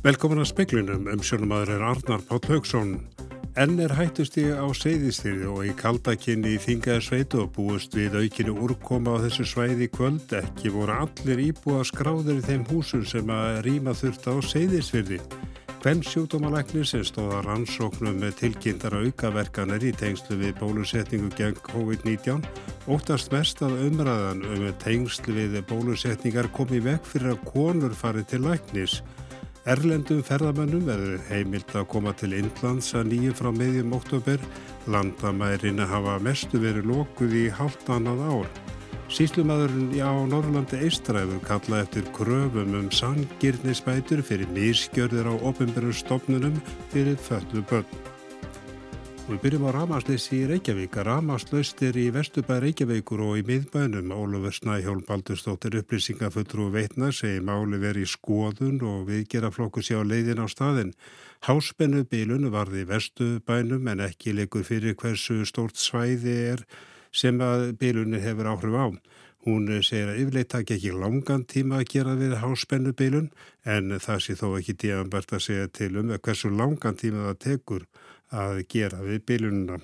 Velkomin 0.00 0.40
að 0.40 0.46
speklunum 0.48 1.10
um 1.12 1.20
sjónumadur 1.20 1.74
er 1.74 1.82
Arnar 1.84 2.22
Páll 2.24 2.46
Haugsson. 2.48 2.94
Enn 3.60 3.74
er 3.84 3.92
hættust 3.92 4.38
í 4.40 4.46
á 4.48 4.64
seyðistyrði 4.72 5.50
og 5.52 5.66
í 5.68 5.74
kaldakinni 5.76 6.54
í 6.54 6.60
þingaði 6.62 7.02
sveitu 7.04 7.42
og 7.42 7.50
búist 7.58 7.92
við 7.98 8.16
aukinu 8.16 8.54
úrkoma 8.64 9.18
á 9.20 9.22
þessu 9.26 9.44
svæði 9.50 9.90
kvöld. 9.92 10.32
Ekki 10.40 10.72
voru 10.72 10.96
allir 11.04 11.44
íbúa 11.50 11.84
skráður 11.84 12.40
í 12.40 12.46
þeim 12.48 12.64
húsum 12.70 13.04
sem 13.04 13.28
að 13.28 13.60
rýma 13.68 13.92
þurft 13.92 14.24
á 14.24 14.34
seyðistyrði. 14.40 15.20
Hvern 15.84 16.00
sjúkdómalæknir 16.08 16.88
sem 16.88 17.04
stóða 17.04 17.44
rannsóknum 17.44 18.16
með 18.24 18.38
tilkynntar 18.40 18.96
aukaverkanir 19.04 19.84
í 19.84 19.92
tengslu 20.00 20.40
við 20.40 20.56
bólusetningu 20.64 21.28
gegn 21.36 21.60
COVID-19 21.68 22.40
óttast 22.88 23.36
mest 23.36 23.60
að 23.60 23.82
umræðan 23.90 24.46
um 24.48 24.68
tengslu 24.80 25.36
við 25.36 25.60
bólusetningar 25.68 26.48
komi 26.56 26.80
vekk 26.88 27.04
fyrir 27.04 27.34
að 27.36 27.50
konur 27.52 27.92
fari 27.92 28.24
til 28.24 28.46
læknis. 28.48 29.02
Erlendum 29.68 30.22
ferðamönnum 30.24 30.86
verður 30.88 31.24
heimilt 31.28 31.74
að 31.76 31.84
koma 31.92 32.14
til 32.16 32.32
Indlands 32.32 32.94
að 32.96 33.10
nýju 33.10 33.34
frá 33.36 33.50
meðjum 33.52 33.92
oktober. 33.92 34.40
Landamærin 34.88 35.82
hafa 35.84 36.16
mestu 36.24 36.62
verið 36.62 36.88
lókuð 36.88 37.36
í 37.42 37.44
halvt 37.52 37.92
annað 37.92 38.22
ár. 38.24 38.48
Síslumadurinn 39.12 39.92
á 40.00 40.16
Norrlandi 40.32 40.80
Eistræfu 40.86 41.42
kalla 41.44 41.82
eftir 41.84 42.08
kröfum 42.16 42.72
um 42.78 42.88
sangirnisbætur 42.88 44.22
fyrir 44.24 44.48
mískjörðir 44.56 45.28
á 45.28 45.34
ofinbjörnum 45.36 45.92
stofnunum 45.92 46.56
fyrir 46.94 47.20
föllu 47.20 47.60
börn. 47.68 48.09
Við 49.30 49.38
byrjum 49.44 49.66
á 49.70 49.76
Ramasleysi 49.76 50.40
í 50.40 50.46
Reykjavík. 50.50 50.96
Ramaslaust 51.06 51.78
er 51.86 51.94
í 51.94 52.08
Vestubæð 52.10 52.64
Reykjavíkur 52.64 53.20
og 53.22 53.36
í 53.38 53.44
miðbænum. 53.46 54.10
Ólfur 54.10 54.56
Snæhjólm 54.56 55.04
Baldurstóttir 55.06 55.76
upplýsingafulltrú 55.78 56.66
veitna 56.74 57.12
segi 57.14 57.38
máli 57.38 57.78
verið 57.78 58.08
í 58.08 58.10
skoðun 58.10 58.82
og 58.82 59.06
viðgera 59.06 59.52
flokku 59.54 59.86
sér 59.86 60.02
á 60.02 60.10
leiðin 60.10 60.42
á 60.42 60.50
staðin. 60.50 60.90
Háspennu 61.46 62.02
bílun 62.10 62.50
varði 62.50 62.82
í 62.82 62.90
Vestubænum 62.90 63.86
en 63.94 64.02
ekki 64.10 64.34
leikur 64.34 64.66
fyrir 64.66 64.98
hversu 64.98 65.44
stórt 65.46 65.78
svæði 65.78 66.34
er 66.50 66.66
sem 67.14 67.38
að 67.38 67.76
bílunni 67.78 68.18
hefur 68.18 68.50
áhrif 68.50 68.74
á. 68.74 68.86
Hún 69.46 69.70
segir 69.86 70.10
að 70.10 70.24
yfirleitt 70.24 70.50
takk 70.58 70.74
ekki 70.74 70.90
langan 70.90 71.46
tíma 71.46 71.78
að 71.78 71.92
gera 71.94 72.18
við 72.18 72.40
háspennu 72.42 72.98
bílun 72.98 73.30
en 73.62 73.94
það 73.94 74.24
sé 74.26 74.40
þó 74.42 74.48
ekki 74.58 74.80
díanbært 74.82 75.38
að 75.38 75.46
segja 75.46 75.70
til 75.70 75.94
um 76.02 76.16
hversu 76.18 76.50
langan 76.50 76.98
tíma 76.98 77.30
það 77.30 77.44
tekur 77.46 77.86
að 78.30 78.64
gera 78.70 79.02
við 79.04 79.24
bílununa. 79.28 79.80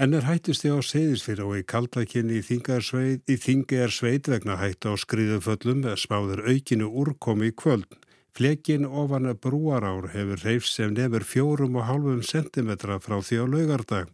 En 0.00 0.16
er 0.16 0.24
hættust 0.24 0.64
þið 0.64 0.78
á 0.78 0.80
seyðisfyrir 0.88 1.42
og 1.44 1.58
í 1.60 1.66
kaldakinni 1.68 2.38
í 2.40 3.36
þingi 3.44 3.80
er 3.84 3.92
sveit 3.92 4.30
vegna 4.30 4.56
hættu 4.58 4.94
á 4.94 4.96
skriðuföllum 4.96 5.84
spáður 6.00 6.46
aukinu 6.48 6.88
úrkomi 6.88 7.52
í 7.52 7.54
kvöld. 7.54 7.98
Flekin 8.32 8.86
ofan 8.88 9.28
að 9.28 9.42
brúarár 9.44 10.08
hefur 10.14 10.40
reyfs 10.40 10.72
sem 10.78 10.94
nefur 10.96 11.26
fjórum 11.28 11.76
og 11.76 11.84
hálfum 11.84 12.22
sentimetra 12.24 12.96
frá 13.04 13.20
því 13.20 13.44
á 13.44 13.46
laugardag. 13.52 14.08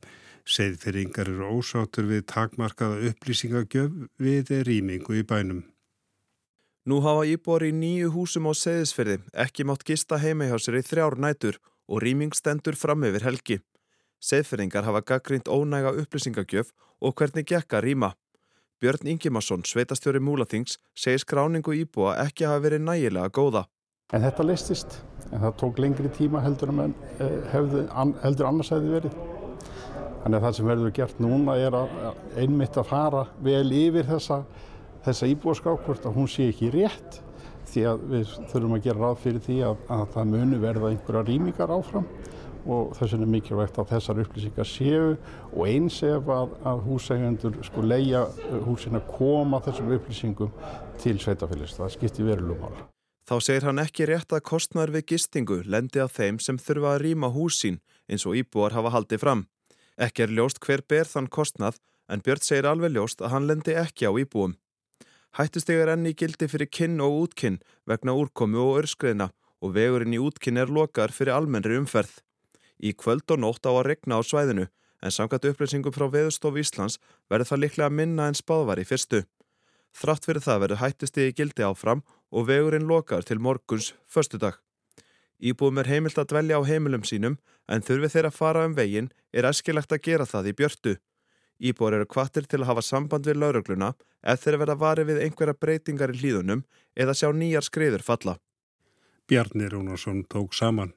Seðfyrringar 0.48 1.30
eru 1.30 1.46
ósáttur 1.60 2.08
við 2.10 2.26
takmarkaða 2.26 3.12
upplýsingagjöf 3.12 3.94
við 4.18 4.50
rýmingu 4.66 5.20
í 5.20 5.22
bænum. 5.22 5.62
Nú 6.88 6.98
hafa 7.04 7.26
íbor 7.28 7.62
í 7.62 7.70
nýju 7.70 8.10
húsum 8.16 8.48
á 8.50 8.52
Seðisfyrði 8.56 9.20
ekki 9.46 9.66
mátt 9.68 9.86
gista 9.86 10.18
sér 10.18 10.80
í 10.80 10.82
þrjár 10.82 11.18
nætur 11.20 11.60
og 11.88 12.02
rýming 12.04 12.36
stendur 12.36 12.76
fram 12.76 13.04
yfir 13.08 13.24
helgi. 13.24 13.58
Seðfyrringar 14.20 14.84
hafa 14.84 15.00
gaggrínt 15.00 15.48
ónæga 15.48 15.94
upplýsingagjöf 16.02 16.72
og 17.00 17.14
hvernig 17.14 17.46
gekka 17.46 17.80
rýma. 17.80 18.12
Björn 18.78 19.08
Ingimarsson, 19.10 19.64
sveitastjóri 19.66 20.20
Múlathings, 20.22 20.78
segir 20.94 21.22
skráningu 21.22 21.74
íbúa 21.74 22.14
ekki 22.22 22.46
hafa 22.46 22.62
verið 22.66 22.84
nægilega 22.86 23.30
góða. 23.34 23.64
En 24.14 24.22
þetta 24.22 24.46
listist, 24.46 25.00
en 25.32 25.42
það 25.42 25.56
tók 25.60 25.80
lengri 25.82 26.10
tíma 26.14 26.40
heldur, 26.44 26.70
en, 26.72 26.94
hefðu, 27.52 27.82
heldur 28.22 28.48
annars 28.48 28.70
hefði 28.72 28.94
verið. 28.94 29.18
Þannig 30.22 30.38
að 30.38 30.44
það 30.46 30.56
sem 30.58 30.70
verður 30.70 30.94
gert 30.98 31.20
núna 31.22 31.56
er 31.58 31.76
að 31.78 31.96
einmitt 32.42 32.78
að 32.78 32.88
fara 32.90 33.24
vel 33.44 33.66
yfir 33.74 34.06
þessa, 34.08 34.42
þessa 35.06 35.30
íbúaskák 35.34 35.84
hvort 35.86 36.06
að 36.08 36.16
hún 36.18 36.30
sé 36.30 36.48
ekki 36.52 36.72
rétt 36.74 37.20
því 37.72 37.84
að 37.90 38.02
við 38.12 38.34
þurfum 38.50 38.74
að 38.76 38.84
gera 38.88 39.04
ráð 39.04 39.22
fyrir 39.24 39.44
því 39.46 39.60
að, 39.68 39.86
að 39.96 40.04
það 40.14 40.34
munu 40.34 40.60
verða 40.62 40.90
einhverja 40.92 41.24
rýmingar 41.28 41.72
áfram 41.74 42.10
og 42.68 42.92
þess 42.98 43.14
vegna 43.14 43.26
er 43.26 43.32
mikilvægt 43.32 43.78
að 43.80 43.90
þessar 43.94 44.20
upplýsingar 44.24 44.68
séu 44.68 45.08
og 45.14 45.62
eins 45.68 45.98
ef 46.04 46.30
að, 46.34 46.54
að 46.68 46.84
húsægjandur 46.88 47.58
sko 47.64 47.84
leia 47.84 48.24
húsin 48.66 48.98
að 48.98 49.08
koma 49.14 49.60
þessum 49.64 49.92
upplýsingum 49.96 50.54
til 51.00 51.16
sveitafélagist. 51.22 51.80
Það 51.80 51.94
skiptir 51.96 52.28
verulegum 52.28 52.66
mál. 52.66 52.86
Þá 53.28 53.34
segir 53.44 53.66
hann 53.68 53.80
ekki 53.82 54.08
rétt 54.08 54.32
að 54.32 54.46
kostnar 54.48 54.92
við 54.92 55.10
gistingu 55.12 55.60
lendi 55.68 56.00
að 56.00 56.14
þeim 56.16 56.38
sem 56.40 56.60
þurfa 56.60 56.94
að 56.94 57.02
rýma 57.04 57.32
húsin 57.32 57.80
eins 58.08 58.24
og 58.28 58.38
íbúar 58.40 58.76
hafa 58.76 58.92
haldið 58.94 59.24
fram. 59.24 59.42
Ekki 60.00 60.24
er 60.24 60.32
ljóst 60.32 60.62
hver 60.64 60.84
ber 60.88 61.08
þann 61.08 61.28
kostnað 61.28 61.80
en 62.08 62.22
Björn 62.24 62.44
segir 62.44 62.68
alveg 62.70 62.94
ljóst 62.94 63.20
að 63.20 63.34
hann 63.34 63.48
lendi 63.50 63.76
ekki 63.76 64.08
á 64.08 64.12
íbúum. 64.16 64.56
Hættustegar 65.38 65.92
enni 65.92 66.16
gildi 66.18 66.48
fyrir 66.50 66.66
kinn 66.66 66.98
og 66.98 67.12
útkinn 67.14 67.60
vegna 67.86 68.10
úrkomi 68.18 68.58
og 68.58 68.80
örskreina 68.80 69.28
og 69.62 69.76
vegurinn 69.76 70.16
í 70.16 70.18
útkinn 70.18 70.58
er 70.58 70.66
lokar 70.66 71.14
fyrir 71.14 71.36
almennri 71.36 71.76
umferð. 71.78 72.10
Í 72.82 72.90
kvöld 72.98 73.30
og 73.30 73.38
nótt 73.44 73.62
á 73.62 73.70
að 73.70 73.86
regna 73.86 74.18
á 74.18 74.22
svæðinu 74.26 74.66
en 74.66 75.14
samkvæmt 75.14 75.46
upplýsingum 75.52 75.94
frá 75.94 76.08
Veðurstof 76.10 76.58
Íslands 76.58 76.98
verður 77.30 77.52
það 77.52 77.62
liklega 77.62 77.94
minna 78.00 78.26
en 78.26 78.38
spáðvar 78.38 78.82
í 78.82 78.86
fyrstu. 78.90 79.22
Þrátt 79.94 80.26
fyrir 80.26 80.42
það 80.42 80.62
verður 80.64 80.82
hættustegi 80.82 81.36
gildi 81.38 81.66
áfram 81.70 82.02
og 82.34 82.50
vegurinn 82.50 82.90
lokar 82.90 83.22
til 83.22 83.38
morguns 83.38 83.92
förstu 84.10 84.42
dag. 84.42 84.58
Íbúum 85.38 85.78
er 85.78 85.86
heimilt 85.86 86.18
að 86.18 86.32
dvelja 86.32 86.58
á 86.58 86.66
heimilum 86.66 87.06
sínum 87.06 87.38
en 87.70 87.86
þurfi 87.86 88.10
þeirra 88.10 88.34
fara 88.34 88.66
um 88.66 88.74
veginn 88.74 89.12
er 89.30 89.46
eskilagt 89.46 89.94
að 89.94 90.02
gera 90.02 90.26
það 90.26 90.50
í 90.50 90.58
björtu. 90.58 90.98
Íbúar 91.58 91.96
eru 91.98 92.06
kvattir 92.06 92.46
til 92.46 92.62
að 92.62 92.70
hafa 92.72 92.84
samband 92.86 93.26
við 93.26 93.40
laurugluna 93.42 93.94
ef 94.22 94.44
þeirra 94.44 94.60
verða 94.62 94.76
varið 94.82 95.10
við 95.10 95.22
einhverja 95.24 95.58
breytingar 95.58 96.12
í 96.14 96.20
hlýðunum 96.20 96.62
eða 96.94 97.16
sjá 97.18 97.32
nýjar 97.34 97.66
skriður 97.66 98.04
falla. 98.06 98.38
Bjarni 99.28 99.68
Rúnarsson 99.68 100.22
tók 100.30 100.54
saman. 100.54 100.94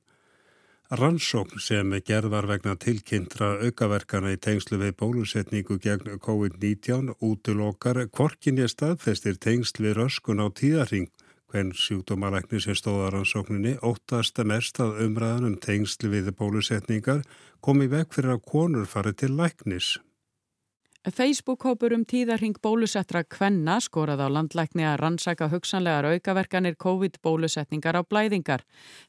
Rannsókn 0.92 1.60
sem 1.64 1.94
gerðar 2.04 2.50
vegna 2.50 2.76
tilkynntra 2.76 3.54
aukaverkana 3.64 4.34
í 4.36 4.40
tengslu 4.44 4.78
við 4.82 4.98
bólusetningu 5.00 5.80
gegn 5.80 6.20
COVID-19 6.20 7.16
útulokar 7.24 8.04
kvorkinni 8.12 8.68
staðfestir 8.68 9.40
tengsl 9.40 9.86
við 9.86 9.98
röskun 10.02 10.44
á 10.44 10.52
tíðarring 10.52 11.08
Hvern 11.52 11.74
sjúkdómalækni 11.76 12.62
sem 12.64 12.76
stóðaransókninni 12.80 13.74
óttast 13.84 14.38
mest 14.48 14.78
að 14.80 15.02
umræðan 15.04 15.50
um 15.50 15.58
tengsli 15.60 16.08
við 16.14 16.30
bólusetningar 16.40 17.26
komi 17.60 17.90
vekk 17.92 18.16
fyrir 18.16 18.38
að 18.38 18.46
konur 18.54 18.88
fari 18.88 19.12
til 19.20 19.34
læknis. 19.36 19.98
Facebook-hópur 21.02 21.96
um 21.96 22.04
tíðarhing 22.06 22.60
bólusettra 22.62 23.24
Kvenna 23.26 23.80
skorað 23.82 24.20
á 24.22 24.28
landlækni 24.30 24.84
að 24.86 25.00
rannsaka 25.02 25.48
hugsanlegar 25.50 26.06
aukaverkanir 26.06 26.76
COVID-bólusetningar 26.78 27.98
á 27.98 28.06
blæðingar. 28.06 28.62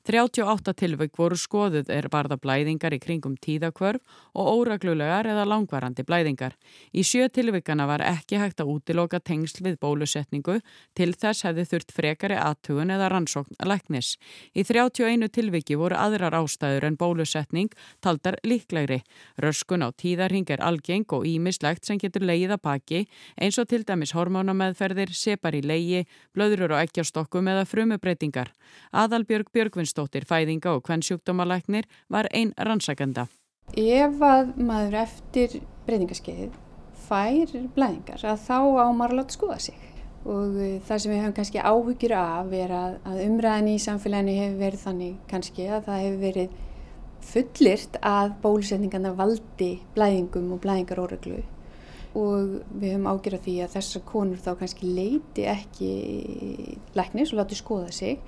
38 0.09 0.73
tilvögg 0.73 1.13
voru 1.21 1.37
skoðuð 1.37 1.91
er 1.93 2.09
barða 2.09 2.39
blæðingar 2.41 2.97
í 2.97 2.99
kringum 3.03 3.35
tíðakvörf 3.37 4.01
og 4.33 4.49
óraglulegar 4.55 5.29
eða 5.29 5.45
langvarandi 5.45 6.07
blæðingar. 6.09 6.57
Í 6.97 7.05
sjö 7.05 7.29
tilvöggana 7.29 7.85
var 7.85 8.01
ekki 8.01 8.41
hægt 8.41 8.65
að 8.65 8.73
útiloka 8.73 9.21
tengsl 9.21 9.61
við 9.61 9.77
bólusetningu 9.85 10.63
til 10.97 11.11
þess 11.13 11.45
hefði 11.45 11.69
þurft 11.75 11.93
frekari 11.93 12.41
aðtugun 12.41 12.95
eða 12.97 13.13
rannsókn 13.13 13.61
læknis. 13.69 14.15
Í 14.57 14.65
31 14.65 15.29
tilvöggi 15.29 15.77
voru 15.77 16.01
aðrar 16.01 16.41
ástæður 16.41 16.89
en 16.89 16.97
bólusetning 16.97 17.77
taldar 18.01 18.41
líklegri. 18.49 19.03
Röskun 19.37 19.85
á 19.85 19.93
tíðarhing 19.93 20.49
er 20.49 20.65
algeng 20.65 21.05
og 21.13 21.29
ímislegt 21.29 21.82
ýmislegt 21.83 21.87
sem 21.87 21.99
getur 21.99 22.23
leið 22.25 22.55
að 22.55 22.63
baki 22.63 23.09
eins 23.37 23.59
og 23.59 23.69
til 23.69 23.85
dæmis 23.85 24.15
hormónameðferðir, 24.15 25.13
separ 25.13 25.55
í 25.55 25.63
leiði, 25.63 26.07
blöðrur 26.35 26.75
og 26.77 26.83
ekkjastokkum 26.87 27.49
eða 27.49 27.67
frumubreitingar. 27.67 28.53
Aðalbjörg 28.93 29.51
Björgvinsdóttir, 29.53 30.25
fæðinga 30.25 30.77
og 30.77 30.85
kvennsjúkdómalæknir 30.87 31.87
var 32.09 32.29
einn 32.33 32.53
rannsakenda. 32.57 33.29
Ef 33.77 34.21
að 34.21 34.57
maður 34.57 35.03
eftir 35.07 35.63
breytingaskeið 35.87 36.53
fær 37.09 37.49
blæðingar 37.75 38.23
að 38.25 38.45
þá 38.47 38.59
á 38.79 38.87
maður 38.93 39.13
að 39.13 39.19
láta 39.19 39.37
skoða 39.37 39.59
sig 39.59 39.79
og 40.23 40.55
uh, 40.55 40.79
það 40.87 40.99
sem 41.03 41.11
við 41.11 41.19
höfum 41.19 41.35
kannski 41.35 41.59
áhugir 41.59 42.13
af 42.15 42.53
er 42.55 42.71
að, 42.71 42.93
að 43.11 43.25
umræðin 43.25 43.73
í 43.73 43.79
samfélaginu 43.83 44.37
hefur 44.39 44.61
verið 44.61 44.85
þannig 44.85 45.17
kannski 45.31 45.67
að 45.67 45.89
það 45.89 46.05
hefur 46.05 46.21
verið 46.23 46.53
fullirt 47.23 47.99
að 48.07 48.37
bólusetningarna 48.43 49.13
valdi 49.19 49.73
blæðingum 49.97 50.55
og 50.55 50.63
blæðingaróreglu 50.63 51.43
og 52.19 52.59
við 52.77 52.95
höfum 52.95 53.09
ágjörð 53.09 53.45
því 53.47 53.55
að 53.65 53.75
þessar 53.77 54.05
konur 54.09 54.41
þá 54.43 54.51
kannski 54.61 54.91
leiti 54.97 55.47
ekki 55.49 55.93
læknis 56.99 57.33
og 57.33 57.43
láti 57.43 57.59
skoða 57.59 57.93
sig 57.95 58.19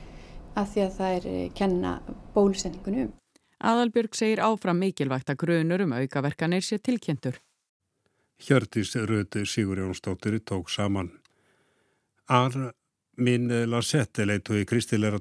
að 0.54 0.70
því 0.72 0.84
að 0.84 0.94
það 0.98 1.16
er 1.18 1.50
kenna 1.58 1.94
bólusendingunum. 2.34 3.10
Aðalbjörg 3.64 4.16
segir 4.16 4.42
áfram 4.44 4.80
mikilvægt 4.82 5.32
að 5.32 5.40
grunur 5.40 5.84
um 5.84 5.94
aukaverkanir 5.96 6.64
sé 6.64 6.78
tilkjentur. 6.78 7.40
Hjördis 8.44 8.94
Röði 8.96 9.44
Sigur 9.46 9.78
Jónsdóttir 9.80 10.40
tók 10.44 10.68
saman. 10.68 11.12
Ar 12.28 12.74
Minn 13.16 13.46
Larsette 13.70 14.24
leitu 14.26 14.56
í 14.58 14.64
kristilegra 14.66 15.20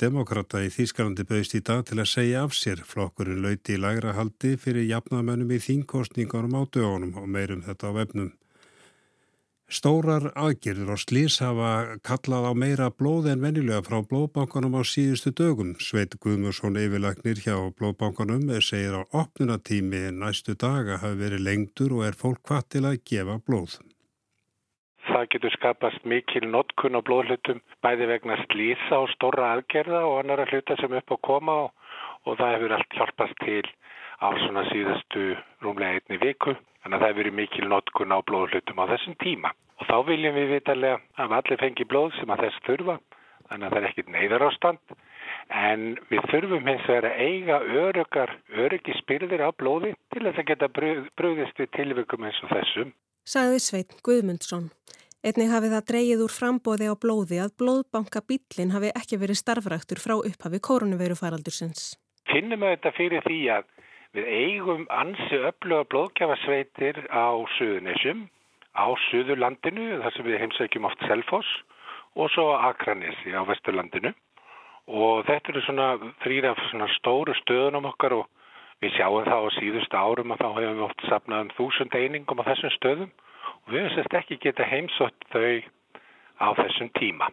demokrata 0.00 0.58
í 0.58 0.70
Þýskalandi 0.74 1.22
bauðist 1.28 1.54
í 1.54 1.60
dag 1.62 1.84
til 1.86 2.00
að 2.02 2.08
segja 2.10 2.40
af 2.42 2.56
sér. 2.58 2.82
Flokkurinn 2.82 3.44
lauti 3.44 3.76
í 3.76 3.78
lagra 3.78 4.16
haldi 4.16 4.56
fyrir 4.58 4.88
jafnamennum 4.88 5.52
í 5.54 5.60
þínkostningarum 5.62 6.56
á 6.58 6.62
dögunum 6.66 7.14
og 7.22 7.28
meirum 7.30 7.62
þetta 7.62 7.92
á 7.94 7.98
vefnum. 8.00 8.32
Stórar 9.72 10.32
aðgerður 10.34 10.96
og 10.96 11.00
slís 11.00 11.38
hafa 11.40 11.94
kallað 12.04 12.50
á 12.50 12.52
meira 12.58 12.90
blóð 12.90 13.30
en 13.30 13.46
venilega 13.46 13.86
frá 13.86 14.02
blóðbankanum 14.02 14.74
á 14.76 14.82
síðustu 14.82 15.30
dögum. 15.30 15.76
Sveit 15.78 16.18
Guðmursson 16.18 16.76
yfirlagnir 16.76 17.38
hjá 17.46 17.54
blóðbankanum 17.78 18.50
segir 18.58 18.98
á 18.98 19.02
opnunatími 19.22 20.10
næstu 20.18 20.58
daga 20.58 20.98
hafi 20.98 21.22
verið 21.22 21.46
lengtur 21.46 21.94
og 22.00 22.04
er 22.10 22.18
fólk 22.18 22.42
hvað 22.50 22.68
til 22.74 22.86
að 22.90 23.00
gefa 23.06 23.38
blóð. 23.46 23.78
Það 25.22 25.28
getur 25.30 25.52
skapast 25.54 26.06
mikil 26.10 26.48
notkun 26.50 26.98
á 26.98 27.00
blóðhlutum 27.06 27.60
bæði 27.86 28.06
vegna 28.10 28.34
slísa 28.40 28.96
og 28.98 29.10
stóra 29.12 29.52
aðgerða 29.54 30.00
og 30.02 30.16
annara 30.18 30.48
hluta 30.50 30.74
sem 30.80 30.96
upp 30.98 31.12
á 31.14 31.16
koma 31.22 31.54
og, 31.66 31.68
og 32.26 32.40
það 32.40 32.54
hefur 32.56 32.72
allt 32.74 32.96
hjálpast 32.98 33.36
til 33.44 33.62
á 34.18 34.28
svona 34.42 34.64
síðastu 34.72 35.28
rúmlega 35.62 36.00
einni 36.00 36.18
viku. 36.24 36.56
Þannig 36.82 36.96
að 36.96 37.04
það 37.04 37.12
hefur 37.12 37.36
mikil 37.38 37.68
notkun 37.70 38.14
á 38.14 38.18
blóðhlutum 38.18 38.82
á 38.82 38.90
þessum 38.90 39.14
tíma. 39.22 39.52
Og 39.78 39.86
þá 39.92 39.94
viljum 40.08 40.34
við 40.40 40.50
vitalega 40.56 40.98
að 41.22 41.36
allir 41.38 41.62
fengi 41.62 41.86
blóð 41.92 42.18
sem 42.18 42.34
að 42.34 42.42
þess 42.48 42.66
þurfa. 42.66 42.98
Þannig 43.46 43.68
að 43.68 43.76
það 43.76 43.78
er 43.78 43.88
ekkit 43.92 44.12
neyðar 44.16 44.46
ástand. 44.48 44.98
En 45.62 45.86
við 46.10 46.26
þurfum 46.32 46.66
hins 46.72 46.90
vegar 46.90 47.06
að 47.12 47.22
eiga 47.28 47.60
öryggar, 47.84 48.34
öryggi 48.58 48.98
spyrðir 48.98 49.46
á 49.46 49.54
blóði 49.54 49.94
til 50.10 50.26
að 50.26 50.34
það 50.40 50.50
geta 50.50 50.72
bröðist 50.74 51.62
við 51.62 51.72
tilvikum 51.78 52.26
eins 52.26 52.42
og 52.42 52.50
þessum. 52.56 52.92
Saði 53.22 53.62
Sveit 53.62 53.92
Guðmundsson. 54.02 54.72
Einnig 55.22 55.52
hafi 55.54 55.70
það 55.70 55.86
dreyið 55.92 56.24
úr 56.24 56.32
frambóði 56.34 56.90
á 56.90 56.94
blóði 56.98 57.38
að 57.44 57.54
blóðbanka 57.62 58.24
bílinn 58.26 58.74
hafi 58.74 58.90
ekki 58.98 59.20
verið 59.22 59.38
starfræktur 59.38 60.02
frá 60.02 60.16
upphafi 60.18 60.58
koronavirufaraldursins. 60.66 61.94
Finnum 62.26 62.64
við 62.64 62.76
þetta 62.76 62.92
fyrir 62.96 63.24
því 63.26 63.38
að 63.54 63.70
Við 64.12 64.26
eigum 64.28 64.82
ansi 64.92 65.38
öfluga 65.40 65.86
blóðgjafasveitir 65.88 66.98
á 67.08 67.32
Suðunessum, 67.56 68.26
á 68.76 68.92
Suðurlandinu, 69.08 69.86
þar 70.02 70.12
sem 70.12 70.26
við 70.26 70.42
heimsækjum 70.42 70.84
oft 70.84 71.06
Selfoss 71.08 71.52
og 72.20 72.28
svo 72.34 72.50
Akranessi 72.58 73.32
á 73.32 73.40
Vesturlandinu. 73.48 74.12
Og 74.84 75.24
þetta 75.24 75.54
eru 75.54 75.62
svona 75.64 75.86
þrýra 76.26 76.52
stóru 76.98 77.32
stöðunum 77.38 77.88
okkar 77.88 78.18
og 78.18 78.28
við 78.84 78.98
sjáum 78.98 79.24
það 79.24 79.48
á 79.48 79.56
síðustu 79.56 79.96
árum 79.96 80.36
að 80.36 80.44
þá 80.44 80.48
hefum 80.58 80.76
við 80.76 80.86
oft 80.90 81.08
sapnað 81.08 81.46
um 81.46 81.54
þúsund 81.56 81.96
einingum 81.96 82.44
á 82.44 82.48
þessum 82.50 82.76
stöðum 82.76 83.10
og 83.66 83.74
við 83.74 83.84
hefum 83.84 83.94
sérst 83.96 84.18
ekki 84.22 84.40
geta 84.42 84.66
heimsott 84.66 85.30
þau 85.32 85.62
á 86.42 86.48
þessum 86.58 86.90
tíma. 86.98 87.30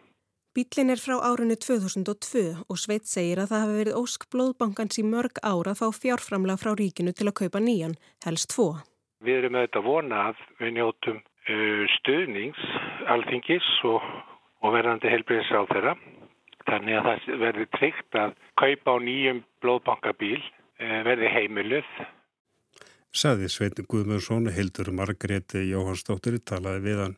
Bílinn 0.50 0.90
er 0.90 0.98
frá 0.98 1.14
árunni 1.22 1.54
2002 1.54 2.40
og 2.66 2.78
Sveit 2.82 3.06
segir 3.06 3.38
að 3.38 3.52
það 3.52 3.60
hafi 3.62 3.74
verið 3.80 3.98
ósk 4.00 4.24
blóðbankans 4.34 4.98
í 4.98 5.04
mörg 5.06 5.38
ára 5.46 5.76
þá 5.78 5.84
fjárframlega 5.94 6.58
frá 6.58 6.72
ríkinu 6.74 7.12
til 7.14 7.28
að 7.30 7.36
kaupa 7.44 7.62
nýjan, 7.62 7.94
helst 8.26 8.50
tvo. 8.50 8.72
Við 9.22 9.36
erum 9.38 9.58
auðvitað 9.60 9.86
vonað 9.86 10.40
við 10.58 10.72
njótum 10.74 11.20
uh, 11.20 11.84
stuðnings, 12.00 12.64
alþingis 13.14 13.68
og, 13.92 14.08
og 14.66 14.74
verðandi 14.74 15.12
helbriðis 15.14 15.52
á 15.54 15.62
þeirra. 15.70 15.94
Þannig 16.66 16.98
að 16.98 17.06
það 17.06 17.44
verði 17.44 17.66
tryggt 17.78 18.18
að 18.18 18.34
kaupa 18.58 18.94
á 18.94 18.96
nýjum 19.06 19.44
blóðbankabíl 19.62 20.40
uh, 20.40 21.00
verði 21.06 21.30
heimiluð. 21.36 21.94
Saði 23.10 23.48
Sveit 23.50 23.80
Guðmjörsson, 23.90 24.46
Hildur 24.54 24.92
Margréti 24.94 25.64
Jóhansdóttir 25.66 26.38
talaði 26.46 26.84
við 26.84 27.00
hann. 27.04 27.16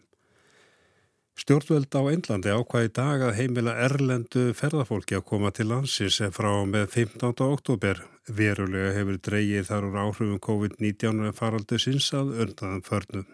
Stjórnvöld 1.37 1.93
á 1.97 2.01
Einlandi 2.13 2.53
ákvaði 2.53 2.91
dag 2.97 3.23
að 3.25 3.37
heimila 3.39 3.75
erlendu 3.87 4.53
ferðarfólki 4.57 5.17
að 5.17 5.27
koma 5.29 5.51
til 5.53 5.69
landsins 5.69 6.21
frá 6.37 6.51
með 6.69 6.89
15. 6.93 7.45
oktober. 7.45 8.03
Verulega 8.29 8.93
hefur 8.97 9.21
dreyið 9.29 9.69
þar 9.69 9.87
úr 9.89 10.01
áhrifum 10.05 10.41
COVID-19 10.47 11.33
faraldu 11.37 11.81
sinns 11.81 12.09
að 12.17 12.37
öndaðan 12.45 12.85
förnu. 12.89 13.25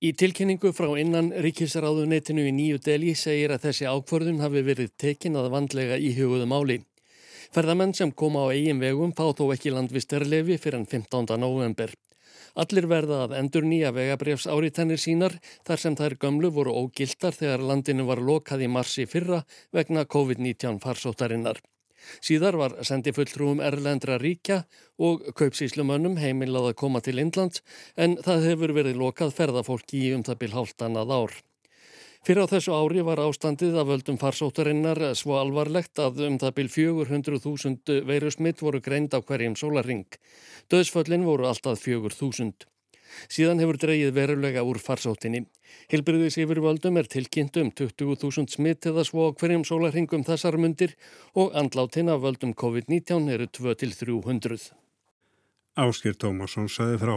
Í 0.00 0.12
tilkynningu 0.16 0.72
frá 0.72 0.88
innan 0.96 1.28
ríkisráðunetinu 1.44 2.46
í 2.48 2.52
nýju 2.56 2.80
deli 2.84 3.12
segir 3.16 3.52
að 3.52 3.66
þessi 3.68 3.88
ákvörðun 3.88 4.40
hafi 4.40 4.64
verið 4.64 4.94
tekin 4.96 5.36
að 5.36 5.50
vandlega 5.52 6.00
í 6.00 6.14
huguðum 6.16 6.56
áli. 6.56 6.80
Ferðamenn 7.50 7.90
sem 7.98 8.12
koma 8.14 8.44
á 8.46 8.54
eigin 8.54 8.78
vegum 8.78 9.10
fá 9.10 9.24
þó 9.34 9.48
ekki 9.50 9.72
landvistarlefi 9.74 10.54
fyrir 10.62 10.78
enn 10.78 10.86
15. 10.86 11.34
november. 11.42 11.90
Allir 12.62 12.86
verða 12.90 13.24
að 13.24 13.34
endur 13.40 13.66
nýja 13.66 13.90
vegabrefs 13.96 14.46
áritannir 14.46 15.02
sínar 15.02 15.34
þar 15.66 15.82
sem 15.82 15.96
þær 15.98 16.14
gömlu 16.22 16.52
voru 16.54 16.76
ógildar 16.84 17.34
þegar 17.34 17.66
landinu 17.72 18.06
var 18.06 18.22
lokað 18.22 18.62
í 18.66 18.70
marsi 18.70 19.08
fyrra 19.10 19.42
vegna 19.74 20.06
COVID-19 20.14 20.78
farsóttarinnar. 20.84 21.58
Síðar 22.22 22.56
var 22.62 22.78
sendi 22.86 23.10
fulltrúum 23.18 23.58
Erlendra 23.66 24.22
ríkja 24.22 24.62
og 25.02 25.26
kaupsíslumönnum 25.34 26.20
heimilað 26.22 26.70
að 26.70 26.80
koma 26.84 27.02
til 27.02 27.18
Indlands 27.18 27.66
en 27.96 28.14
það 28.22 28.50
hefur 28.52 28.78
verið 28.78 29.02
lokað 29.02 29.34
ferðafólki 29.42 30.06
í 30.06 30.14
um 30.14 30.22
það 30.22 30.44
byrj 30.44 30.60
hálftannað 30.60 31.16
ár. 31.18 31.40
Fyrir 32.20 32.44
á 32.44 32.52
þessu 32.52 32.74
ári 32.76 33.00
var 33.00 33.20
ástandið 33.22 33.78
af 33.80 33.86
völdum 33.88 34.18
farsóttarinnar 34.20 34.98
svo 35.16 35.38
alvarlegt 35.40 36.02
að 36.04 36.20
um 36.26 36.34
það 36.42 36.56
byrj 36.58 36.74
400.000 36.74 38.02
veirusmitt 38.10 38.60
voru 38.60 38.82
greind 38.84 39.16
á 39.16 39.24
hverjum 39.24 39.56
sólaring. 39.56 40.04
Döðsföllin 40.68 41.24
voru 41.24 41.48
alltaf 41.48 41.80
4.000. 41.80 42.68
Síðan 43.24 43.64
hefur 43.64 43.80
dreyið 43.80 44.12
verulega 44.14 44.62
úr 44.68 44.78
farsóttinni. 44.84 45.46
Hilbriðis 45.90 46.36
yfir 46.44 46.60
völdum 46.60 47.00
er 47.00 47.08
tilkynnt 47.08 47.56
um 47.62 47.72
20.000 47.72 48.52
smitt 48.52 48.86
eða 48.92 49.06
svo 49.08 49.32
á 49.32 49.36
hverjum 49.40 49.64
sólaringum 49.64 50.26
þessar 50.28 50.60
mundir 50.60 50.96
og 51.32 51.56
andláttinn 51.56 52.12
af 52.12 52.20
völdum 52.20 52.52
COVID-19 52.52 53.32
eru 53.32 53.48
2-300. 53.48 54.70
Áskir 55.80 56.20
Tómasson 56.20 56.68
saði 56.68 57.00
frá. 57.00 57.16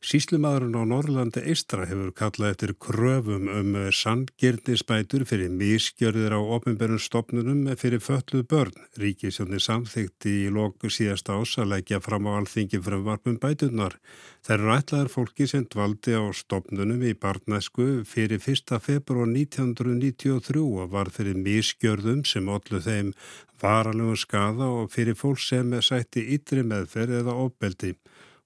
Síslumadurinn 0.00 0.72
á 0.80 0.88
Norrlandi 0.88 1.42
Eistra 1.52 1.84
hefur 1.84 2.08
kallað 2.16 2.54
eftir 2.54 2.70
kröfum 2.80 3.50
um 3.52 3.74
sandgirnisbætur 3.92 5.26
fyrir 5.28 5.52
mískjörðir 5.52 6.32
á 6.32 6.40
ofinberðum 6.40 7.02
stopnunum 7.04 7.66
fyrir 7.76 8.00
fölluð 8.00 8.46
börn. 8.48 8.78
Ríkisjónir 8.96 9.60
samþykti 9.60 10.32
í 10.46 10.54
loku 10.56 10.88
síðast 10.88 11.28
ás 11.28 11.52
að 11.60 11.74
leggja 11.74 12.00
fram 12.00 12.30
á 12.32 12.40
alþingi 12.40 12.80
frumvarpum 12.80 13.36
bætunar. 13.42 13.98
Það 14.40 14.56
eru 14.56 14.72
ætlaðar 14.78 15.12
fólki 15.12 15.48
sem 15.52 15.68
dvaldi 15.68 16.16
á 16.16 16.24
stopnunum 16.32 17.04
í 17.04 17.12
barnæsku 17.12 17.90
fyrir 18.08 18.40
1. 18.40 18.72
februar 18.80 19.28
1993 19.28 20.64
og 20.64 20.96
var 20.96 21.12
fyrir 21.12 21.36
mískjörðum 21.36 22.24
sem 22.24 22.48
ollu 22.48 22.80
þeim 22.80 23.12
varalögum 23.60 24.16
skada 24.16 24.72
og 24.80 24.88
fyrir 24.96 25.12
fólk 25.12 25.44
sem 25.44 25.76
sætti 25.84 26.24
ytri 26.38 26.64
meðferð 26.64 27.20
eða 27.20 27.36
ofbeldi 27.44 27.98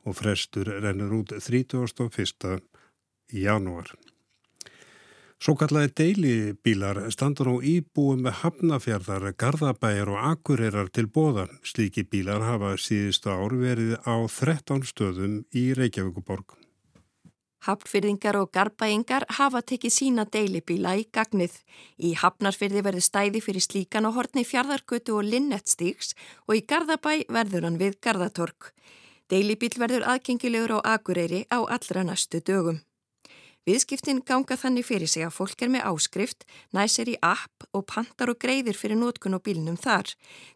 og 0.05 0.17
frestur 0.19 0.69
rennur 0.85 1.13
út 1.21 1.35
31. 1.37 2.61
janúar. 3.33 3.95
Svo 5.45 5.53
kallaði 5.61 5.91
deilibílar 5.99 7.03
standur 7.13 7.51
á 7.53 7.57
íbúum 7.61 8.23
með 8.25 8.39
hafnafjörðar, 8.41 9.27
gardabæjar 9.37 10.09
og 10.15 10.21
akurirar 10.31 10.89
til 10.89 11.11
bóða. 11.13 11.49
Slíki 11.61 12.07
bílar 12.09 12.41
hafa 12.47 12.77
síðustu 12.81 13.29
ár 13.29 13.53
verið 13.61 13.99
á 14.09 14.25
13 14.25 14.87
stöðum 14.89 15.43
í 15.53 15.73
Reykjavíkuborg. 15.77 16.55
Hafnfyrðingar 17.65 18.37
og 18.41 18.51
garbæingar 18.53 19.25
hafa 19.39 19.63
tekið 19.65 19.93
sína 19.93 20.25
deilibíla 20.29 20.97
í 21.01 21.07
gagnið. 21.13 21.55
Í 21.97 22.13
Hafnarfyrði 22.21 22.83
verður 22.85 23.05
stæði 23.05 23.41
fyrir 23.45 23.65
slíkan 23.65 24.09
og 24.09 24.19
hortni 24.19 24.45
fjardarkötu 24.49 25.17
og 25.17 25.29
linnettstýks 25.29 26.13
og 26.49 26.59
í 26.59 26.65
Gardabæ 26.69 27.25
verður 27.33 27.69
hann 27.69 27.81
við 27.81 27.97
Gardatorg. 28.05 28.73
Deilibíl 29.33 29.73
verður 29.81 30.05
aðgengilegur 30.05 30.77
á 30.77 30.95
Akureyri 30.97 31.47
á 31.49 31.65
allra 31.65 32.03
næstu 32.05 32.43
dögum. 32.45 32.83
Viðskiptin 33.65 34.19
ganga 34.29 34.59
þannig 34.61 34.85
fyrir 34.85 35.09
sig 35.09 35.25
að 35.25 35.37
fólk 35.39 35.63
er 35.65 35.71
með 35.73 35.87
áskrift, 35.89 36.43
næsir 36.77 37.09
í 37.09 37.15
app 37.25 37.65
og 37.73 37.87
pantar 37.89 38.29
og 38.29 38.37
greiðir 38.43 38.77
fyrir 38.77 38.99
nótkun 39.01 39.39
og 39.39 39.41
bílnum 39.47 39.79
þar. 39.81 40.11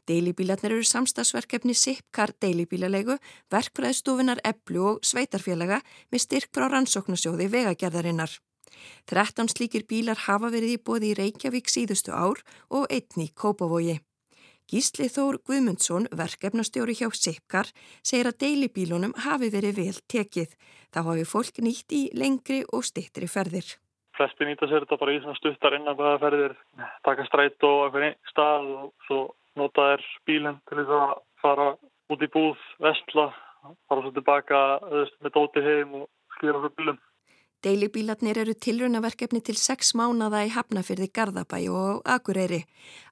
Deilibílarnir 0.04 0.74
eru 0.76 0.84
samstagsverkefni 0.84 1.72
SIPKAR 1.72 2.34
deilibílalegu, 2.44 3.16
verkfræðstofunar 3.48 4.42
eblu 4.44 4.84
og 4.90 5.00
sveitarfélaga 5.00 5.80
með 6.12 6.24
styrk 6.26 6.52
frá 6.52 6.68
rannsóknasjóði 6.68 7.48
vegagerðarinnar. 7.54 8.36
13 9.08 9.48
slíkir 9.54 9.88
bílar 9.88 10.20
hafa 10.28 10.52
verið 10.52 10.76
í 10.76 10.82
bóði 10.84 11.14
í 11.14 11.16
Reykjavík 11.16 11.72
síðustu 11.72 12.12
ár 12.12 12.44
og 12.68 12.92
einni 12.92 13.30
Kópavogi. 13.32 14.02
Gísli 14.68 15.06
Þór 15.08 15.38
Guðmundsson, 15.48 16.10
verkefnastjóri 16.12 16.92
hjá 16.98 17.08
Sipkar, 17.16 17.70
segir 18.04 18.28
að 18.28 18.42
deilibílunum 18.42 19.14
hafi 19.24 19.48
verið 19.54 19.78
vel 19.80 20.00
tekið. 20.12 20.50
Þá 20.92 20.98
hafi 21.06 21.24
fólk 21.30 21.60
nýtt 21.64 21.94
í 21.96 22.00
lengri 22.12 22.58
og 22.76 22.84
stittri 22.84 23.30
ferðir. 23.32 23.64
Flesti 24.18 24.44
nýta 24.44 24.68
sér 24.68 24.84
þetta 24.84 24.98
bara 25.00 25.14
í 25.16 25.22
stuttar 25.38 25.78
innan 25.78 25.96
hvaða 25.96 26.20
ferðir, 26.20 26.56
taka 27.06 27.24
stræt 27.30 27.64
og 27.64 27.86
einhvern 27.86 28.18
stað 28.28 28.68
og 28.74 28.92
svo 29.08 29.22
nota 29.56 29.88
þær 29.88 30.06
bílinn 30.28 30.60
til 30.68 30.80
þess 30.82 30.94
að 30.98 31.16
fara 31.40 31.68
út 32.12 32.28
í 32.28 32.30
búð, 32.36 32.60
vestla, 32.84 33.30
fara 33.88 34.04
svo 34.04 34.12
tilbaka 34.18 34.62
með 34.92 35.32
dóti 35.32 35.64
heim 35.64 35.96
og 36.02 36.08
skýra 36.36 36.60
fyrir 36.60 36.76
bílum. 36.76 37.00
Deilibílarnir 37.66 38.38
eru 38.38 38.52
tilraunaverkefni 38.54 39.40
til 39.42 39.56
sex 39.58 39.90
mánada 39.98 40.44
í 40.46 40.50
Hafnafyrði 40.54 41.08
Garðabæ 41.10 41.58
og 41.74 42.04
Akureyri. 42.06 42.60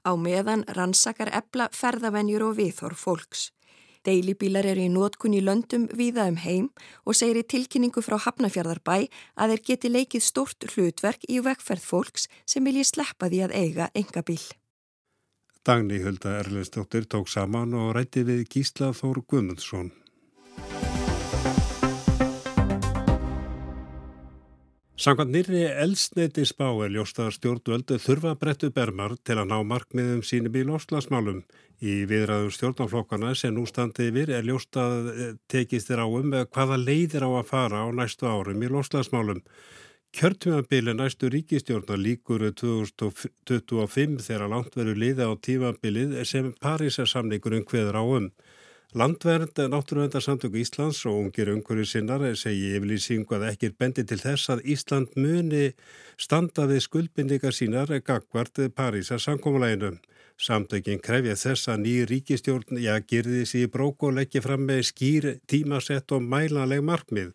Á 0.07 0.15
meðan 0.15 0.63
rannsakar 0.77 1.33
ebla 1.35 1.67
ferðavenjur 1.75 2.45
og 2.47 2.61
viðhor 2.61 2.95
fólks. 2.95 3.51
Deilibílar 4.07 4.69
eru 4.71 4.85
í 4.87 4.93
nótkun 4.93 5.35
í 5.35 5.41
löndum 5.43 5.89
viða 5.99 6.29
um 6.31 6.39
heim 6.39 6.69
og 7.03 7.19
segir 7.19 7.41
í 7.41 7.49
tilkynningu 7.51 8.05
frá 8.07 8.21
Hafnafjörðarbæ 8.23 9.09
að 9.35 9.57
þeir 9.57 9.65
geti 9.73 9.91
leikið 9.91 10.27
stort 10.29 10.69
hlutverk 10.71 11.27
í 11.27 11.43
vegferð 11.43 11.83
fólks 11.83 12.31
sem 12.47 12.63
vilji 12.63 12.87
sleppa 12.87 13.27
því 13.33 13.43
að 13.49 13.59
eiga 13.59 13.91
enga 13.99 14.23
bíl. 14.23 14.45
Dagni 15.67 15.99
Hulda 16.07 16.39
Erlendstóttir 16.39 17.11
tók 17.11 17.27
saman 17.27 17.75
og 17.75 17.97
rætti 17.99 18.23
við 18.23 18.47
Gísla 18.47 18.95
Þór 18.95 19.25
Guðmundsson. 19.27 19.91
Samkvæmt 24.97 25.29
nýri 25.29 25.59
eldsneiti 25.69 26.47
spá 26.49 26.71
er 26.81 26.95
ljóstaðar 26.95 27.35
stjórnvöldu 27.37 27.99
þurfa 28.01 28.31
brettu 28.41 28.71
bermar 28.73 29.13
til 29.29 29.35
að 29.37 29.51
ná 29.51 29.59
markmiðum 29.69 30.23
sínum 30.25 30.57
í 30.57 30.63
loslasmálum. 30.65 31.43
Í 31.85 32.07
viðræðum 32.09 32.55
stjórnaflokkana 32.57 33.35
sem 33.37 33.53
nú 33.53 33.67
standi 33.69 34.07
yfir 34.09 34.33
er 34.33 34.47
ljóstað 34.49 35.11
tekist 35.53 35.91
þér 35.91 36.07
áum 36.07 36.31
með 36.33 36.47
hvaða 36.49 36.79
leiðir 36.81 37.27
á 37.29 37.31
að 37.43 37.51
fara 37.51 37.83
á 37.85 37.87
næstu 37.93 38.25
árum 38.25 38.65
í 38.65 38.71
loslasmálum. 38.73 39.43
Kjörtjumabili 40.17 40.97
næstu 40.97 41.29
ríkistjórna 41.29 42.01
líkur 42.01 42.47
2025 42.57 44.25
þegar 44.25 44.49
langt 44.49 44.81
veru 44.81 44.97
liða 44.97 45.29
á 45.29 45.37
tímabilið 45.37 46.23
sem 46.25 46.55
Parísarsamningurinn 46.57 47.69
hveður 47.69 48.01
á 48.01 48.05
um. 48.17 48.31
Landvernd, 48.97 49.59
Náttúruvendarsamtöku 49.69 50.57
Íslands 50.57 51.03
og 51.05 51.19
ungir 51.21 51.51
umhverju 51.53 51.85
sinnar 51.85 52.23
segi 52.41 52.71
yfirlýsingu 52.79 53.35
að 53.37 53.43
ekkir 53.51 53.75
bendi 53.77 54.05
til 54.09 54.17
þess 54.23 54.49
að 54.55 54.63
Ísland 54.73 55.19
muni 55.21 55.67
standa 56.17 56.65
við 56.71 56.81
skuldbindingar 56.87 57.53
sínar 57.53 57.93
gagvart 58.07 58.57
Parísarsamkomuleginu. 58.79 59.99
Samtökin 60.41 61.05
krefja 61.05 61.37
þess 61.37 61.69
að 61.75 61.85
ný 61.85 61.95
ríkistjórn, 62.09 62.81
já, 62.81 62.97
gerði 63.05 63.45
sér 63.45 63.69
brók 63.69 64.09
og 64.09 64.17
leggja 64.17 64.41
fram 64.41 64.65
með 64.65 64.83
skýr 64.89 65.29
tímasett 65.45 66.17
og 66.17 66.25
mælanleg 66.25 66.81
markmið. 66.81 67.35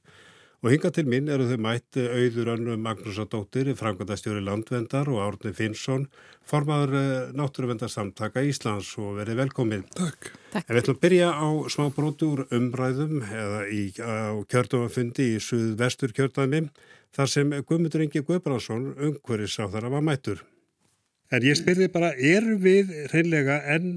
Og 0.62 0.70
hinga 0.70 0.92
til 0.94 1.08
minn 1.10 1.30
eru 1.34 1.48
þau 1.50 1.58
mætt 1.66 1.98
auður 1.98 2.52
önnu 2.54 2.76
Magnúsadóttir, 2.78 3.72
Frankværtastjóri 3.80 4.44
Landvendar 4.46 5.08
og 5.10 5.24
Árni 5.24 5.56
Finnsson, 5.58 6.04
formadur 6.46 6.94
eh, 7.00 7.32
Náttúruvendarsamtaka 7.34 8.44
Íslands 8.46 8.92
og 9.02 9.16
verið 9.18 9.40
velkomið. 9.40 9.88
Takk. 9.98 10.30
Takk. 10.54 10.68
En 10.68 10.76
við 10.76 10.82
ætlum 10.84 11.00
að 11.00 11.02
byrja 11.08 11.32
á 11.34 11.50
smá 11.74 11.88
brotur 11.96 12.44
umræðum 12.54 13.26
eða 13.26 13.64
í, 13.74 13.82
á 14.06 14.38
kjördumafundi 14.54 15.32
í 15.32 15.42
suð-vestur 15.42 16.14
kjördæmi 16.14 16.68
þar 17.18 17.34
sem 17.34 17.58
Guðmundur 17.58 18.06
Ingi 18.06 18.22
Guðbrandsson 18.22 18.92
umhverjus 18.94 19.58
á 19.58 19.66
þar 19.66 19.90
að 19.90 19.98
var 19.98 20.08
mættur. 20.12 20.46
En 21.34 21.42
ég 21.42 21.58
spyrði 21.58 21.90
bara, 21.90 22.14
er 22.14 22.46
við 22.62 22.94
reynlega 23.10 23.64
enn 23.74 23.96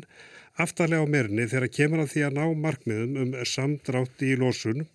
aftarlega 0.57 1.05
á 1.05 1.13
merinni 1.13 1.45
þegar 1.45 1.77
kemur 1.77 2.07
að 2.07 2.13
því 2.15 2.25
að 2.25 2.37
ná 2.41 2.45
markmiðum 2.65 3.17
um 3.21 3.41
samdrátt 3.53 4.25
í 4.25 4.33
losun 4.41 4.87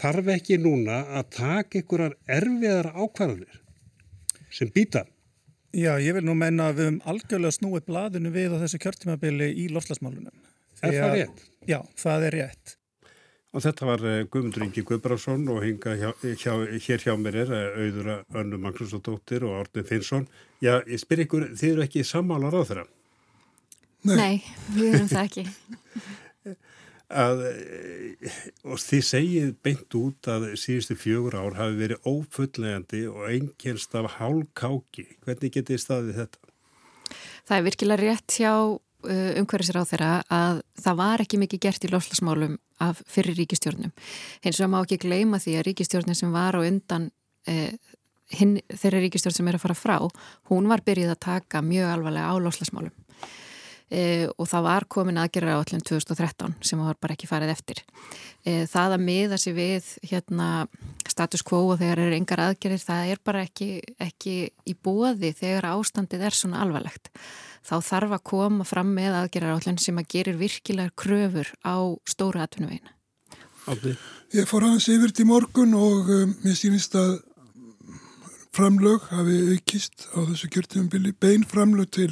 þarf 0.00 0.28
ekki 0.36 0.58
núna 0.60 1.02
að 1.20 1.30
taka 1.36 1.80
einhverjar 1.80 2.16
erfiðar 2.38 2.90
ákvarðanir 2.94 3.60
sem 4.50 4.70
býta? 4.74 5.06
Já, 5.70 5.94
ég 6.02 6.16
vil 6.16 6.24
nú 6.26 6.34
menna 6.34 6.70
að 6.70 6.80
við 6.80 6.88
höfum 6.88 7.00
algjörlega 7.12 7.54
snúið 7.54 7.86
bladinu 7.86 8.32
við 8.34 8.56
á 8.58 8.62
þessu 8.64 8.80
kjörtímabili 8.82 9.50
í 9.54 9.68
lofslagsmálunum. 9.70 10.34
Er 10.82 10.96
það 10.96 11.16
rétt? 11.16 11.42
Já, 11.68 11.78
það 12.00 12.26
er 12.26 12.36
rétt. 12.40 12.76
Og 13.50 13.62
þetta 13.64 13.86
var 13.86 14.02
eh, 14.06 14.20
Guðmundur 14.30 14.62
Ingi 14.62 14.82
Guðbránsson 14.86 15.48
og 15.50 15.64
hinga 15.64 15.96
hjá, 15.98 16.10
hjá, 16.38 16.52
hér 16.86 17.02
hjá 17.02 17.14
mér 17.18 17.38
er 17.42 17.52
eh, 17.54 17.78
auðura 17.82 18.16
Önnu 18.38 18.60
Magnúsdóttir 18.62 19.46
og 19.46 19.56
Árni 19.58 19.82
Finnsson. 19.86 20.26
Já, 20.62 20.76
ég 20.86 21.02
spyr 21.02 21.24
ykkur, 21.24 21.48
þið 21.58 21.72
eru 21.72 21.86
ekki 21.86 22.04
sammálar 22.06 22.54
á 22.54 22.62
þeirra? 22.68 22.84
Nei. 24.06 24.14
Nei, 24.16 24.36
við 24.76 24.94
erum 24.94 25.10
það 25.10 25.26
ekki. 25.26 25.44
að, 27.10 27.42
eh, 27.50 28.36
og 28.64 28.78
þið 28.80 29.02
segið 29.06 29.50
beint 29.64 29.96
út 29.98 30.30
að 30.30 30.46
síðustu 30.60 30.96
fjögur 30.98 31.36
ár 31.36 31.58
hafi 31.58 31.78
verið 31.78 32.06
ófulllegandi 32.06 33.02
og 33.10 33.26
einkennst 33.28 33.94
af 33.98 34.16
hálkáki. 34.18 35.06
Hvernig 35.26 35.54
getið 35.56 35.82
staðið 35.82 36.22
þetta? 36.22 36.38
Það 37.48 37.56
er 37.56 37.66
virkilega 37.66 38.02
rétt 38.04 38.36
hjá 38.38 38.54
uh, 38.54 39.30
umhverfisir 39.40 39.80
á 39.80 39.84
þeirra 39.90 40.10
að 40.30 40.62
það 40.78 41.00
var 41.02 41.24
ekki 41.24 41.40
mikið 41.42 41.62
gert 41.66 41.86
í 41.86 41.90
lofslagsmálum 41.90 42.58
af 42.80 43.02
fyrir 43.10 43.36
ríkistjórnum. 43.36 43.92
Hins 44.44 44.60
vegar 44.60 44.70
má 44.70 44.80
ekki 44.84 45.00
gleyma 45.02 45.40
því 45.42 45.56
að 45.58 45.66
ríkistjórnum 45.70 46.16
sem 46.16 46.32
var 46.32 46.54
á 46.54 46.60
undan 46.62 47.10
uh, 47.50 47.72
hinn, 48.38 48.58
þeirra 48.70 49.02
ríkistjórn 49.02 49.40
sem 49.40 49.50
er 49.50 49.58
að 49.58 49.66
fara 49.66 49.78
frá, 49.78 49.96
hún 50.52 50.70
var 50.70 50.84
byrjuð 50.86 51.16
að 51.16 51.24
taka 51.26 51.64
mjög 51.66 51.94
alvarlega 51.96 52.30
á 52.30 52.34
lofslagsmálum 52.38 52.94
e, 53.90 54.28
og 54.30 54.48
það 54.48 54.66
var 54.66 54.86
komin 54.90 55.18
aðgerra 55.20 55.58
á 55.58 55.60
allum 55.60 55.82
2013 55.84 56.54
sem 56.64 56.80
var 56.80 56.98
bara 57.02 57.16
ekki 57.16 57.28
farið 57.30 57.52
eftir. 57.52 57.82
E, 58.46 58.64
það 58.70 58.96
að 58.96 59.04
miða 59.06 59.38
sér 59.40 59.56
við 59.58 59.90
hérna, 60.10 60.48
status 61.10 61.44
quo 61.46 61.62
og 61.72 61.80
þegar 61.82 62.04
eru 62.06 62.20
yngar 62.20 62.44
aðgerðir 62.46 62.84
það 62.84 63.12
er 63.14 63.22
bara 63.26 63.44
ekki, 63.48 63.70
ekki 64.00 64.36
í 64.64 64.76
bóði 64.76 65.34
þegar 65.36 65.72
ástandið 65.74 66.28
er 66.30 66.38
svona 66.38 66.62
alvarlegt. 66.64 67.12
Þá 67.66 67.74
þarf 67.84 68.16
að 68.16 68.26
koma 68.30 68.68
fram 68.68 68.94
með 68.96 69.18
aðgerra 69.18 69.52
á 69.52 69.56
allum 69.58 69.80
sem 69.82 69.98
að 70.00 70.08
gerir 70.14 70.40
virkilegar 70.40 70.94
kröfur 70.96 71.50
á 71.60 71.76
stóra 72.08 72.46
atvinnuvegina. 72.46 72.94
Ég 74.32 74.46
fór 74.48 74.64
aðeins 74.64 74.88
yfir 74.88 75.12
til 75.14 75.26
morgun 75.28 75.74
og 75.76 76.08
um, 76.10 76.32
mér 76.42 76.56
sýnist 76.56 76.94
að 76.98 77.18
framlög 78.56 79.04
hafi 79.12 79.36
aukist 79.54 80.08
á 80.16 80.18
þessu 80.26 80.48
kjörtumbili, 80.50 81.12
bein 81.12 81.44
framlög 81.46 81.90
til 81.94 82.10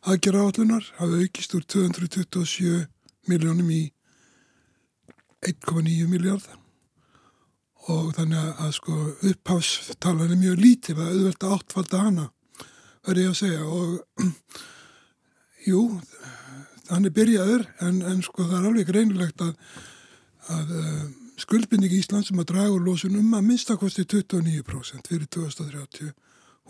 aðgerra 0.00 0.46
állunar 0.46 0.86
hafi 0.96 1.24
aukist 1.24 1.54
úr 1.58 1.64
227 1.68 2.86
miljónum 3.28 3.68
í 3.74 3.82
1,9 5.44 6.08
miljard 6.08 6.46
og 7.90 8.10
þannig 8.16 8.60
að 8.60 8.74
sko 8.76 8.96
upphástalan 9.30 10.32
er 10.32 10.40
mjög 10.40 10.60
lítið 10.60 11.00
að 11.00 11.14
auðvelta 11.14 11.52
áttfalda 11.56 12.02
hana 12.04 12.26
verði 13.06 13.24
ég 13.24 13.32
að 13.32 13.38
segja. 13.38 13.62
Og 13.64 14.26
jú, 15.70 15.84
þannig 16.90 17.16
byrjaður 17.16 17.64
en, 17.86 18.02
en 18.12 18.20
sko 18.24 18.44
það 18.44 18.58
er 18.58 18.68
alveg 18.70 18.92
reynilegt 18.96 19.44
að, 19.44 19.54
að 20.52 20.74
uh, 20.76 21.06
skuldbinding 21.40 21.94
í 21.96 22.02
Ísland 22.02 22.28
sem 22.28 22.40
að 22.40 22.50
draga 22.52 22.74
úr 22.74 22.84
lósunum 22.84 23.32
að 23.36 23.48
minnstakosti 23.48 24.04
29% 24.04 25.08
fyrir 25.08 25.28
2030 25.32 26.12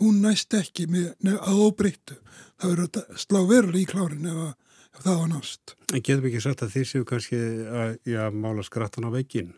hún 0.01 0.21
næst 0.25 0.53
ekki 0.57 0.87
með, 0.91 1.13
að 1.37 1.63
óbreyttu. 1.67 2.17
Það 2.61 2.73
verður 2.73 3.01
að 3.01 3.23
slá 3.23 3.39
veruleg 3.49 3.81
í 3.81 3.89
klárin 3.89 4.27
ef, 4.29 4.41
að, 4.47 4.81
ef 4.91 5.05
það 5.05 5.19
var 5.21 5.31
nást. 5.31 5.75
En 5.91 6.03
getum 6.03 6.27
ekki 6.29 6.43
sagt 6.43 6.65
að 6.65 6.75
því 6.75 6.83
séu 6.89 7.07
kannski 7.07 7.41
að, 7.81 7.95
að 8.25 8.39
mála 8.43 8.65
skrattan 8.65 9.07
á 9.07 9.11
veginn? 9.13 9.53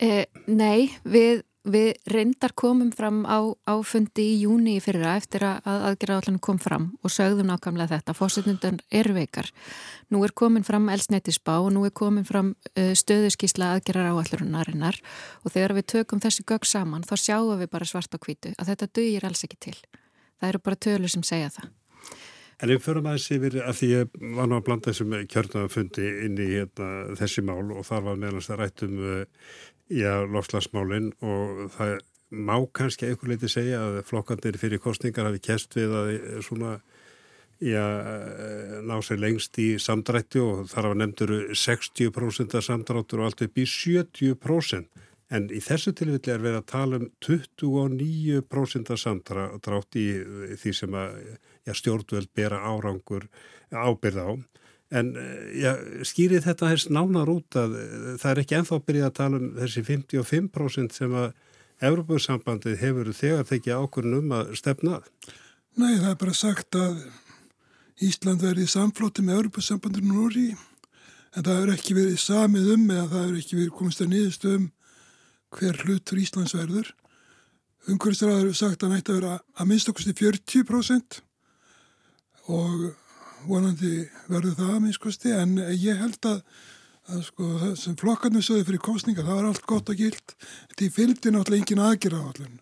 Eh, 0.00 0.24
nei, 0.48 0.90
við 1.04 1.42
Við 1.68 1.98
reyndar 2.08 2.54
komum 2.56 2.88
fram 2.88 3.26
á, 3.28 3.44
á 3.68 3.74
fundi 3.84 4.24
í 4.32 4.36
júni 4.46 4.78
í 4.78 4.80
fyrra 4.80 5.18
eftir 5.20 5.42
að 5.44 5.66
aðgerðaðallan 5.90 6.38
kom 6.40 6.56
fram 6.56 6.86
og 7.04 7.12
sögðum 7.12 7.50
nákvæmlega 7.50 7.98
þetta. 7.98 8.14
Fósittundan 8.16 8.78
er 8.88 9.10
veikar. 9.12 9.50
Nú 10.08 10.22
er 10.24 10.32
komin 10.32 10.64
fram 10.64 10.88
elsnettisbá 10.88 11.58
og 11.60 11.68
nú 11.74 11.84
er 11.84 11.92
komin 11.92 12.24
fram 12.24 12.54
uh, 12.54 12.94
stöðuskísla 12.96 13.74
aðgerðar 13.74 14.08
áallurinnarinnar 14.14 15.02
og 15.44 15.52
þegar 15.52 15.76
við 15.76 15.88
tökum 15.92 16.22
þessi 16.24 16.46
gögg 16.48 16.64
saman 16.64 17.04
þá 17.04 17.12
sjáum 17.20 17.60
við 17.60 17.68
bara 17.74 17.88
svart 17.90 18.16
á 18.16 18.18
kvítu 18.18 18.54
að 18.56 18.72
þetta 18.72 18.88
dögir 18.96 19.28
alls 19.28 19.44
ekki 19.44 19.60
til. 19.68 19.76
Það 20.40 20.54
eru 20.54 20.62
bara 20.64 20.80
tölur 20.80 21.12
sem 21.12 21.26
segja 21.28 21.52
það. 21.58 21.68
En 22.60 22.68
við 22.68 22.80
förum 22.84 23.06
aðeins 23.08 23.28
yfir 23.32 23.54
að 23.64 23.76
því 23.78 23.86
ég 23.88 24.16
var 24.36 24.48
nú 24.48 24.56
að 24.56 24.64
blanda 24.66 24.92
þessum 24.92 25.12
kjörnafundi 25.32 26.08
inn 26.26 26.40
í 26.40 26.48
hérna, 26.54 26.88
þessi 27.20 27.44
mál 27.44 27.70
og 27.72 27.86
þar 27.88 28.02
var 28.08 28.18
meðlans 28.20 28.48
það 28.50 28.60
rættum 28.60 28.98
uh, 29.00 29.44
Já, 29.90 30.22
lofslagsmálinn 30.22 31.10
og 31.26 31.64
það 31.74 31.96
má 32.30 32.54
kannski 32.78 33.08
einhver 33.08 33.32
leiti 33.32 33.48
segja 33.50 33.80
að 33.82 33.96
flokkandir 34.06 34.58
fyrir 34.60 34.78
kostningar 34.82 35.26
hafi 35.26 35.40
kest 35.42 35.74
við 35.74 35.94
að 35.98 36.10
eh, 36.14 36.36
svona, 36.46 36.76
já, 37.58 37.82
eh, 37.82 38.76
ná 38.86 38.94
sér 39.02 39.18
lengst 39.24 39.58
í 39.58 39.72
samdrætti 39.82 40.38
og 40.44 40.68
þar 40.70 40.90
hafa 40.90 41.00
nefndur 41.00 41.32
60% 41.58 42.54
af 42.54 42.66
samdráttur 42.68 43.24
og 43.24 43.30
allt 43.30 43.42
upp 43.48 43.58
í 43.58 43.66
70%. 43.66 45.02
En 45.30 45.50
í 45.50 45.58
þessu 45.62 45.92
tilfelli 45.94 46.34
er 46.36 46.42
verið 46.42 46.60
að 46.60 46.70
tala 46.70 47.02
um 47.02 47.10
29% 47.26 48.94
af 48.94 49.02
samdrátt 49.02 49.98
í 49.98 50.06
því 50.58 50.72
sem 50.74 50.96
að 51.02 51.18
já, 51.66 51.74
stjórnveld 51.82 52.30
bera 52.34 52.62
árangur 52.62 53.26
ábyrð 53.70 54.22
á. 54.22 54.30
En 54.90 55.12
eh, 55.14 55.50
já, 55.62 55.70
skýrið 56.06 56.48
þetta 56.48 56.70
hefst 56.72 56.90
nánar 56.90 57.30
út 57.30 57.56
að 57.58 57.76
eh, 57.78 58.14
það 58.18 58.30
er 58.32 58.40
ekki 58.42 58.56
enþá 58.58 58.78
byrjað 58.86 59.08
að 59.10 59.18
tala 59.20 59.38
um 59.38 59.50
þessi 59.60 59.84
55% 59.86 60.96
sem 60.98 61.14
að 61.14 61.28
Európa-sambandið 61.90 62.80
hefur 62.82 63.12
þegar 63.16 63.46
tekið 63.48 63.84
ákvörðun 63.84 64.18
um 64.18 64.34
að 64.36 64.50
stefnað. 64.58 65.06
Nei, 65.78 65.94
það 65.94 66.10
er 66.10 66.18
bara 66.20 66.34
sagt 66.36 66.76
að 66.76 66.98
Ísland 68.00 68.42
verið 68.42 68.68
samflóti 68.72 69.22
með 69.24 69.38
Európa-sambandið 69.38 70.08
núri 70.10 70.48
en 70.50 71.44
það 71.46 71.54
hefur 71.54 71.72
ekki 71.76 71.96
verið 71.96 72.18
samið 72.24 72.72
um 72.74 72.86
eða 72.90 73.06
það 73.12 73.24
hefur 73.24 73.40
ekki 73.44 73.58
verið 73.60 73.74
komist 73.78 74.02
að 74.02 74.12
niðurstöðum 74.14 74.66
hver 75.54 75.80
hlutur 75.84 76.20
Íslands 76.20 76.56
verður. 76.56 76.90
Umhverfisraður 77.90 78.42
hefur 78.42 78.58
sagt 78.58 78.82
að 78.82 78.90
hann 78.90 78.98
ætti 78.98 79.14
að 79.14 79.20
vera 79.20 79.36
að 79.54 79.70
minnst 79.70 79.92
okkurstu 79.92 80.16
40% 80.18 81.20
og 82.50 82.90
vonandi 83.46 84.08
verður 84.30 84.56
það 84.58 84.72
að 84.74 84.80
minnst 84.84 85.00
okkurstu 85.00 85.34
en 85.36 85.54
ég 85.74 86.00
held 86.00 86.26
að, 86.28 86.40
að 87.10 87.22
sko, 87.28 87.52
sem 87.80 87.96
flokkarnir 88.00 88.44
sögðu 88.44 88.66
fyrir 88.70 88.82
kostninga 88.84 89.26
það 89.26 89.38
var 89.38 89.48
allt 89.50 89.68
gott 89.70 89.92
og 89.92 90.02
gilt. 90.02 90.34
Þetta 90.72 90.90
fylgdi 90.96 91.32
náttúrulega 91.34 91.64
engin 91.64 91.84
aðgerra 91.86 92.24
á 92.24 92.28
allun 92.32 92.58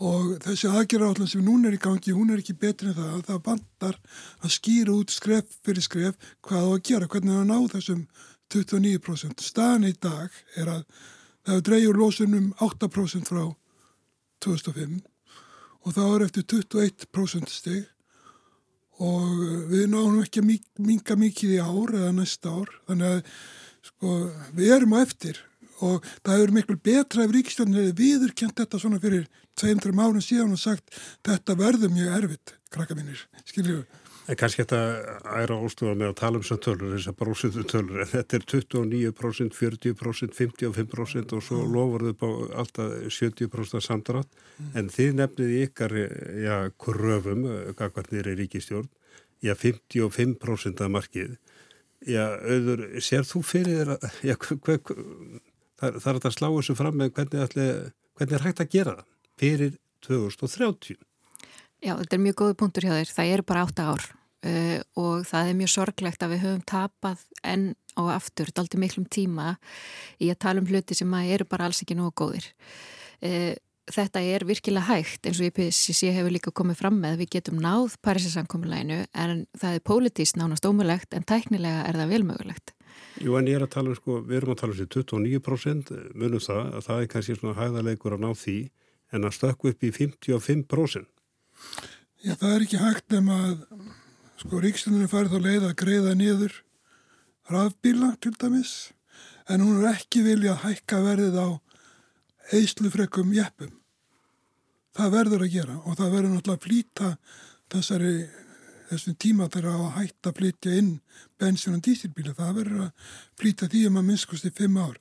og 0.00 0.38
þessi 0.40 0.68
aðgerra 0.70 1.08
á 1.08 1.12
allun 1.12 1.28
sem 1.28 1.44
núna 1.44 1.68
er 1.68 1.76
í 1.76 1.80
gangi, 1.82 2.14
hún 2.16 2.32
er 2.32 2.40
ekki 2.40 2.56
betri 2.56 2.88
en 2.88 2.96
það 2.96 3.08
að 3.12 3.24
það 3.28 3.40
bandar 3.48 3.98
að 4.40 4.54
skýra 4.54 4.94
út 4.96 5.12
skref 5.12 5.56
fyrir 5.60 5.84
skref 5.84 6.30
hvað 6.46 6.64
á 6.64 6.70
að 6.70 6.84
gera, 6.88 7.08
hvernig 7.12 7.36
það 7.36 7.50
ná 7.50 7.58
þessum 7.74 8.04
29%. 8.50 9.44
Staðan 9.44 9.88
í 9.90 9.92
dag 10.00 10.38
er 10.56 10.72
að 10.72 11.02
það 11.46 11.64
dreyjur 11.68 12.00
lósunum 12.00 12.48
8% 12.64 13.28
frá 13.28 13.44
2005 14.40 15.00
og 15.84 15.96
það 15.96 16.10
var 16.12 16.24
eftir 16.26 16.46
21% 16.56 17.52
steg 17.52 17.84
og 19.00 19.44
við 19.70 19.86
náðum 19.90 20.20
ekki 20.22 20.42
að 20.42 20.50
minga 20.86 21.16
mikið 21.16 21.54
í 21.56 21.60
ár 21.60 21.94
eða 21.96 22.10
næsta 22.16 22.52
ár. 22.52 22.72
Þannig 22.88 23.14
að 23.14 23.20
sko, 23.88 24.16
við 24.58 24.74
erum 24.76 24.96
á 24.96 24.98
eftir. 25.00 25.40
Og 25.80 26.04
það 26.20 26.34
hefur 26.36 26.54
miklu 26.58 26.76
betra 26.84 27.24
ef 27.24 27.32
ríkistjónin 27.32 27.78
hefur 27.80 27.96
viðurkjent 28.02 28.58
þetta 28.60 28.80
svona 28.82 29.00
fyrir 29.00 29.24
2-3 29.60 29.94
árum 29.96 30.24
síðan 30.24 30.52
og 30.56 30.60
sagt 30.60 30.92
þetta 31.26 31.56
verður 31.56 31.94
mjög 31.94 32.16
erfitt, 32.18 32.54
krakka 32.72 32.96
mínir, 32.98 33.24
skiljuðu. 33.48 33.86
En 34.30 34.38
kannski 34.38 34.62
þetta 34.62 34.78
æra 35.40 35.56
ástuða 35.58 35.96
með 35.98 36.12
að 36.12 36.18
tala 36.20 36.38
um 36.38 36.42
þessar 36.44 36.58
tölur, 36.62 36.90
þessar 36.94 37.14
brósutu 37.18 37.62
tölur, 37.66 38.02
en 38.04 38.10
þetta 38.12 38.36
er 38.38 38.44
29%, 38.52 39.56
40%, 39.58 40.36
55% 40.38 41.34
og 41.34 41.42
svo 41.42 41.64
lofur 41.66 42.04
þau 42.20 42.28
alltaf 42.62 42.92
70% 43.10 43.82
samdrátt, 43.82 44.30
mm. 44.30 44.68
en 44.78 44.90
þið 44.94 45.16
nefnið 45.18 45.54
ykkar, 45.64 45.94
já, 46.44 46.54
kröfum, 46.78 47.42
kakvarnir 47.80 48.30
í 48.30 48.36
ríkistjórn, 48.38 48.86
já, 49.42 49.56
55% 49.58 50.84
af 50.86 50.94
markið, 50.94 51.34
já, 52.06 52.22
auður, 52.38 52.86
sér 53.02 53.26
þú 53.26 53.42
fyrir 53.50 53.82
þér 53.96 54.14
já, 54.30 54.36
hver, 54.38 54.80
það, 55.82 55.98
það 55.98 56.08
er 56.14 56.22
að 56.22 56.38
slá 56.38 56.48
þessu 56.60 56.78
fram 56.78 57.02
með 57.02 57.12
hvernig, 57.18 57.48
allir, 57.48 57.82
hvernig 58.14 58.38
er 58.38 58.46
hægt 58.46 58.62
að 58.62 58.72
gera 58.78 58.96
það 59.00 59.10
fyrir 59.42 59.76
2030? 60.06 61.02
Já, 61.80 61.94
þetta 61.96 62.16
er 62.16 62.24
mjög 62.28 62.40
góði 62.44 62.58
punktur 62.60 62.84
hjá 62.84 62.92
þér. 62.92 63.12
Það 63.16 63.34
eru 63.34 63.44
bara 63.48 63.66
8 63.66 63.84
ár 63.88 64.08
uh, 64.46 64.78
og 65.00 65.26
það 65.28 65.50
er 65.50 65.58
mjög 65.58 65.72
sorglegt 65.74 66.22
að 66.24 66.34
við 66.34 66.44
höfum 66.46 66.62
tapað 66.68 67.24
enn 67.46 67.72
og 67.98 68.12
aftur, 68.14 68.52
aldrei 68.54 68.78
miklum 68.80 69.08
tíma 69.10 69.56
í 70.22 70.30
að 70.30 70.40
tala 70.44 70.62
um 70.62 70.68
hluti 70.68 70.96
sem 70.96 71.14
eru 71.20 71.46
bara 71.48 71.66
alls 71.66 71.82
ekki 71.82 71.98
nógu 71.98 72.14
góðir. 72.22 72.46
Uh, 73.20 73.52
þetta 73.90 74.22
er 74.22 74.44
virkilega 74.48 74.86
hægt 74.88 75.26
eins 75.26 75.40
og 75.40 75.48
IPCC 75.50 76.12
hefur 76.14 76.32
líka 76.34 76.52
komið 76.54 76.80
fram 76.80 76.98
með 77.02 77.22
við 77.24 77.32
getum 77.36 77.60
náð 77.62 77.96
Parísasankomulæginu 78.04 79.02
en 79.10 79.46
það 79.58 79.76
er 79.76 79.86
pólitískt 79.86 80.38
nánast 80.38 80.66
ómulegt 80.68 81.16
en 81.16 81.26
tæknilega 81.26 81.86
er 81.88 81.98
það 81.98 82.14
velmögulegt. 82.14 82.74
Jú 83.20 83.36
en 83.36 83.48
ég 83.50 83.58
er 83.58 83.64
að 83.66 83.74
tala 83.74 83.92
um 83.92 83.98
sko, 83.98 84.20
við 84.26 84.40
erum 84.40 84.54
að 84.54 84.60
tala 84.62 84.74
um 84.74 84.78
þessi 84.78 84.92
29% 84.94 85.90
munum 86.14 86.44
það 86.44 86.60
að 86.68 86.84
það 86.86 87.00
er 87.00 87.10
kannski 87.14 87.38
svona 87.38 87.58
hæðarleikur 87.58 88.16
að 88.16 88.24
ná 88.24 88.30
því 88.38 88.58
en 89.10 89.26
að 89.26 89.36
stökku 89.36 89.72
upp 89.72 89.82
í 89.84 89.90
55%. 89.96 91.10
Já, 92.20 92.34
það 92.36 92.52
er 92.54 92.64
ekki 92.66 92.80
hægt 92.80 93.14
nema 93.14 93.38
að 93.48 93.64
sko 94.40 94.60
ríkstundinu 94.62 95.08
farið 95.10 95.34
þá 95.34 95.40
leið 95.44 95.64
að 95.68 95.78
greiða 95.82 96.12
niður 96.16 96.54
rafbíla 97.50 98.14
til 98.24 98.32
dæmis 98.40 98.72
en 99.50 99.64
hún 99.64 99.82
er 99.82 99.98
ekki 99.98 100.22
vilja 100.24 100.54
að 100.54 100.62
hækka 100.64 101.00
verðið 101.04 101.36
á 101.36 101.48
eislufrekum 102.56 103.34
jeppum. 103.36 103.74
Það 104.96 105.12
verður 105.14 105.44
að 105.44 105.52
gera 105.54 105.76
og 105.84 105.98
það 105.98 106.14
verður 106.14 106.32
náttúrulega 106.34 106.56
að 106.56 106.64
flýta 106.64 107.10
þessari, 107.70 108.14
þessum 108.90 109.18
tíma 109.22 109.48
þegar 109.52 109.70
að 109.76 109.92
hætta 109.98 110.32
að 110.32 110.40
flytja 110.40 110.76
inn 110.80 110.90
bensin 111.38 111.76
og 111.76 111.84
dísilbíla. 111.84 112.34
Það 112.38 112.56
verður 112.62 112.84
að 112.86 113.16
flýta 113.38 113.68
því 113.70 113.86
um 113.90 114.00
að 114.00 114.08
minnskosti 114.08 114.52
fimm 114.56 114.80
ár. 114.80 114.96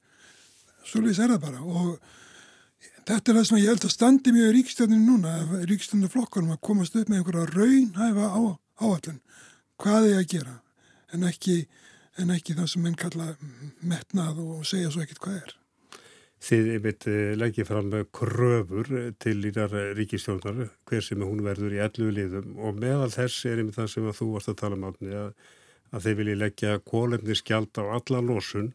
Svolítið 0.84 1.24
er 1.26 1.36
það 1.36 1.46
bara 1.48 1.64
og 1.66 2.18
Þetta 3.10 3.32
er 3.32 3.38
það 3.40 3.46
sem 3.48 3.58
ég 3.58 3.72
held 3.72 3.86
að 3.88 3.92
standi 3.92 4.32
mjög 4.36 4.50
í 4.50 4.54
ríkstjóðinu 4.54 5.00
núna, 5.02 5.32
ríkstjóðinu 5.66 6.10
flokkarum 6.14 6.52
að 6.54 6.60
komast 6.68 6.98
upp 7.00 7.08
með 7.10 7.24
einhverja 7.24 7.46
raunhæfa 7.56 8.28
á, 8.38 8.42
áallun, 8.80 9.22
hvað 9.82 10.08
er 10.08 10.12
ég 10.12 10.20
að 10.24 10.34
gera, 10.34 10.58
en 11.16 11.28
ekki, 11.30 11.56
en 12.20 12.34
ekki 12.36 12.58
það 12.58 12.70
sem 12.74 12.86
menn 12.86 13.00
kalla 13.00 13.32
metnað 13.80 14.44
og 14.46 14.68
segja 14.68 14.92
svo 14.92 15.06
ekkit 15.06 15.22
hvað 15.24 15.40
er. 15.42 15.56
Þið 16.40 16.68
einmitt 16.78 17.06
eh, 17.12 17.34
leggja 17.36 17.66
fram 17.68 17.92
kröfur 18.16 18.92
til 19.20 19.38
lítar 19.44 19.74
ríkistjóðnar, 19.98 20.70
hver 20.88 21.04
sem 21.04 21.24
hún 21.26 21.44
verður 21.44 21.76
í 21.76 21.82
ellu 21.84 22.12
liðum 22.16 22.54
og 22.64 22.80
meðal 22.80 23.12
þess 23.12 23.48
er 23.50 23.60
einmitt 23.60 23.76
það 23.76 23.90
sem 23.96 24.08
að 24.08 24.20
þú 24.22 24.30
varst 24.36 24.54
að 24.54 24.62
tala 24.62 24.80
um 24.80 24.86
átni 24.88 25.18
að, 25.20 25.34
að 25.92 26.06
þeir 26.06 26.22
vilji 26.22 26.38
leggja 26.40 26.78
kólefniskjald 26.88 27.82
á 27.84 27.84
alla 28.00 28.24
losun 28.24 28.72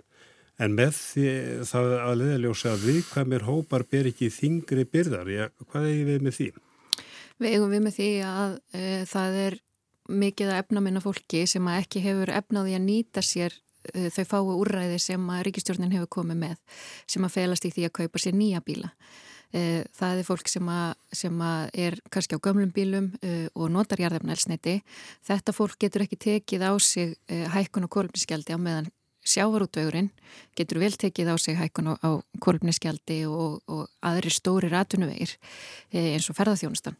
En 0.63 0.75
með 0.77 0.93
því 0.95 1.31
það 1.67 1.93
að 1.99 2.13
leðaljósa 2.21 2.75
að 2.75 2.85
viðkvæmir 2.89 3.45
hópar 3.49 3.85
ber 3.91 4.09
ekki 4.11 4.31
þingri 4.31 4.85
byrðar, 4.87 5.31
já, 5.33 5.45
hvað 5.67 5.89
eigum 5.91 6.11
við 6.13 6.27
með 6.27 6.37
því? 6.37 6.49
Við 7.43 7.57
eigum 7.57 7.73
við 7.75 7.83
með 7.83 7.97
því 7.97 8.11
að 8.29 8.55
e, 8.71 8.83
það 9.11 9.39
er 9.43 9.57
mikið 10.09 10.53
að 10.53 10.63
efna 10.63 10.83
minna 10.85 11.03
fólki 11.05 11.45
sem 11.51 11.69
ekki 11.75 12.03
hefur 12.05 12.33
efnaði 12.35 12.77
að 12.77 12.87
nýta 12.87 13.23
sér 13.25 13.55
e, 13.93 14.09
þau 14.15 14.25
fái 14.31 14.41
úrræði 14.55 14.99
sem 15.03 15.31
að 15.31 15.45
ríkistjórnin 15.49 15.95
hefur 15.95 16.11
komið 16.21 16.41
með, 16.43 16.59
sem 17.11 17.25
að 17.25 17.37
felast 17.37 17.69
í 17.69 17.73
því 17.75 17.87
að 17.89 17.97
kaupa 18.01 18.23
sér 18.23 18.37
nýja 18.39 18.65
bíla. 18.65 18.91
E, 19.55 19.85
það 19.95 20.21
er 20.21 20.27
fólk 20.27 20.51
sem 20.51 20.69
að, 20.69 20.89
sem 21.15 21.45
að 21.47 21.79
er 21.87 21.97
kannski 22.11 22.37
á 22.37 22.45
gömlum 22.45 22.75
bílum 22.75 23.13
e, 23.23 23.47
og 23.55 23.71
notar 23.71 24.03
jarðefnælsneiti. 24.03 24.81
Þetta 25.29 25.55
fólk 25.55 25.79
getur 25.85 26.05
ekki 26.05 26.21
tekið 26.27 26.67
á 26.67 26.73
sig 26.83 27.17
e, 27.31 27.45
hækkun 27.55 27.87
og 27.87 27.95
kólumniskjaldi 27.95 28.57
á 28.57 28.59
meðan 28.59 28.91
sjávarútvegurinn 29.25 30.11
getur 30.59 30.81
vel 30.83 30.93
tekið 30.99 31.33
á 31.33 31.37
sig 31.41 31.57
hækkun 31.59 31.93
á, 31.93 31.95
á 31.99 32.11
kolumniskjaldi 32.45 33.25
og, 33.27 33.63
og 33.71 33.89
aðri 34.05 34.33
stóri 34.35 34.71
ratunuvegir 34.73 35.35
e, 35.91 36.15
eins 36.15 36.29
og 36.31 36.39
ferðarþjónustan. 36.39 36.99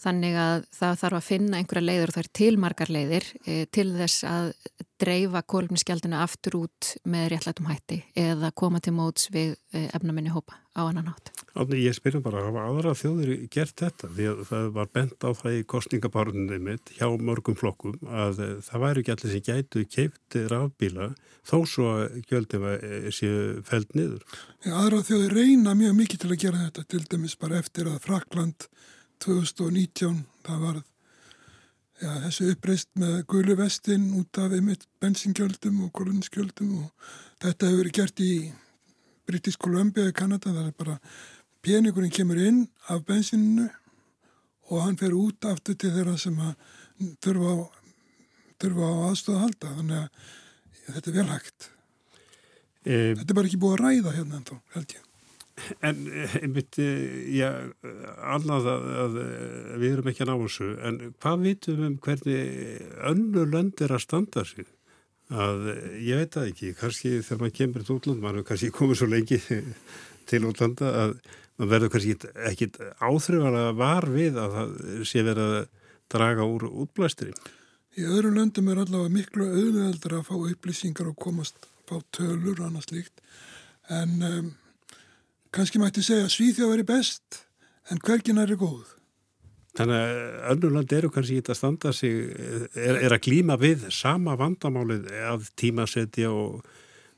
Þannig 0.00 0.38
að 0.40 0.64
það 0.76 1.00
þarf 1.02 1.20
að 1.20 1.28
finna 1.28 1.60
einhverja 1.60 1.86
leiður 1.86 2.12
og 2.12 2.16
það 2.16 2.24
er 2.24 2.32
tilmargar 2.40 2.94
leiðir 2.94 3.28
e, 3.44 3.58
til 3.72 3.88
þess 3.96 4.26
að 4.28 4.52
dreifa 5.00 5.44
kolumniskjaldina 5.48 6.24
aftur 6.24 6.60
út 6.64 6.94
með 7.08 7.30
réttlætum 7.34 7.70
hætti 7.70 8.02
eða 8.18 8.52
koma 8.52 8.82
til 8.84 8.96
móts 8.96 9.30
við 9.32 9.54
e, 9.72 9.86
efnaminni 9.94 10.32
hópa 10.34 10.60
á 10.76 10.84
annan 10.84 11.12
hátt. 11.12 11.32
Átni, 11.50 11.80
ég 11.82 11.96
spyrja 11.96 12.20
bara, 12.22 12.44
hafa 12.46 12.62
aðra 12.68 12.92
þjóðir 12.94 13.32
gert 13.50 13.74
þetta? 13.80 14.10
Því 14.14 14.26
að 14.30 14.42
það 14.50 14.66
var 14.76 14.90
bent 14.94 15.24
á 15.26 15.30
það 15.34 15.56
í 15.56 15.64
kostningabárunni 15.72 16.58
mitt 16.62 16.92
hjá 16.94 17.08
mörgum 17.18 17.56
flokkum 17.58 17.96
að 18.06 18.44
það 18.68 18.84
væri 18.84 19.02
ekki 19.02 19.14
allir 19.16 19.34
sem 19.34 19.44
gætu 19.48 19.82
keipti 19.90 20.44
rafbíla 20.52 21.08
þó 21.50 21.56
svo 21.66 21.88
að 21.96 22.20
gjöldum 22.30 22.68
séu 23.16 23.40
feld 23.66 23.98
niður. 23.98 24.22
Aðra 24.70 25.02
þjóðir 25.08 25.34
reyna 25.40 25.74
mjög 25.74 25.98
mikið 25.98 26.22
til 26.22 26.30
að 26.30 26.40
gera 26.44 26.62
þetta 26.68 26.86
til 26.94 27.02
dæmis 27.10 27.36
bara 27.40 27.58
eftir 27.58 27.90
að 27.90 27.98
Frakland 28.06 28.68
2019 29.26 30.22
það 30.46 30.64
var 30.68 30.80
já, 32.00 32.12
þessu 32.28 32.48
uppreist 32.54 32.90
með 33.00 33.18
gulu 33.34 33.58
vestin 33.58 34.06
út 34.20 34.40
af 34.40 34.54
einmitt 34.54 34.86
bensingjöldum 35.02 35.82
og 35.86 35.92
koluninsgjöldum 35.98 36.72
og 36.84 37.12
þetta 37.42 37.68
hefur 37.68 37.82
verið 37.82 37.96
gert 37.98 38.24
í 38.24 38.32
British 39.30 39.60
Columbia 39.60 40.08
í 40.10 40.16
Kanada, 40.16 40.50
það 40.50 40.70
er 40.70 40.78
bara 40.78 40.96
peningurinn 41.64 42.14
kemur 42.14 42.40
inn 42.40 42.62
af 42.88 43.04
bensininu 43.08 43.68
og 44.70 44.84
hann 44.84 44.98
fer 45.00 45.16
út 45.16 45.44
aftur 45.50 45.76
til 45.78 45.92
þeirra 45.94 46.16
sem 46.20 46.38
að 46.38 46.54
þurfa 47.24 47.52
á, 47.52 47.58
þurfa 48.62 48.88
á 48.88 48.94
aðstöða 49.10 49.36
að 49.36 49.44
halda. 49.44 49.76
Þannig 49.76 50.00
að 50.00 50.90
þetta 50.94 51.10
er 51.10 51.16
vel 51.18 51.28
hægt. 51.34 51.70
E... 52.84 52.96
þetta 53.20 53.28
er 53.28 53.38
bara 53.38 53.50
ekki 53.50 53.62
búið 53.62 53.76
að 53.76 53.86
ræða 53.86 54.16
hérna 54.16 54.40
ennþá, 54.40 54.60
held 54.76 54.96
ég. 54.96 55.06
En 55.84 55.98
einmitt, 56.40 56.78
já, 57.36 57.48
annað 58.32 58.68
að, 58.72 58.84
að 59.02 59.16
við 59.82 59.90
erum 59.90 60.06
ekki 60.08 60.24
að 60.24 60.30
ná 60.30 60.36
þessu, 60.46 60.68
en 60.88 61.00
hvað 61.20 61.42
vitum 61.44 61.80
við 61.80 61.88
um 61.90 61.96
hvernig 62.06 62.94
önnu 63.10 63.44
lönd 63.50 63.82
er 63.84 63.92
að 63.92 64.06
standa 64.06 64.46
sig? 64.48 64.70
að 65.30 65.66
ég 66.02 66.18
veit 66.18 66.34
það 66.34 66.48
ekki, 66.50 66.72
kannski 66.78 67.10
þegar 67.22 67.40
maður 67.40 67.56
kemur 67.58 67.84
til 67.86 67.96
útland, 67.96 68.22
maður 68.22 68.46
kannski 68.48 68.70
komið 68.74 68.98
svo 68.98 69.06
lengi 69.10 69.38
til 70.30 70.44
útlanda 70.48 70.90
að 71.04 71.14
maður 71.60 71.72
verður 71.74 71.92
kannski 71.94 72.30
ekkit 72.48 72.78
áþrifan 73.02 73.58
að 73.60 73.72
var 73.80 74.08
við 74.08 74.38
að 74.40 74.54
það 74.56 74.76
sé 75.10 75.24
verið 75.26 75.56
að 75.58 75.66
draga 76.10 76.46
úr 76.48 76.68
útblæstri. 76.70 77.34
Í 77.98 78.06
öðru 78.06 78.32
löndum 78.36 78.70
er 78.70 78.80
allavega 78.84 79.12
miklu 79.12 79.48
auðveldar 79.50 80.16
að 80.20 80.28
fá 80.30 80.36
upplýsingar 80.38 81.10
og 81.10 81.18
komast 81.20 81.68
á 81.90 81.98
tölur 82.14 82.60
og 82.60 82.68
annað 82.68 82.86
slíkt 82.86 83.22
en 83.90 84.22
um, 84.22 84.50
kannski 85.54 85.80
mætti 85.82 86.04
segja 86.06 86.28
að 86.28 86.34
Svíþjóð 86.36 86.74
veri 86.76 86.86
best 86.86 87.42
en 87.90 88.00
hvergin 88.04 88.38
er 88.38 88.54
góð. 88.58 88.86
Þannig 89.78 89.98
að 89.98 90.20
önnulandi 90.54 90.96
eru 90.98 91.10
kannski 91.14 91.40
ekki 91.40 91.52
að 91.52 91.58
standa 91.58 91.92
sig, 91.94 92.14
er, 92.74 93.00
er 93.06 93.14
að 93.14 93.22
klíma 93.26 93.56
við 93.58 93.86
sama 93.94 94.36
vandamálið 94.38 95.10
að 95.30 95.50
tímasetja 95.58 96.30
og, 96.30 96.64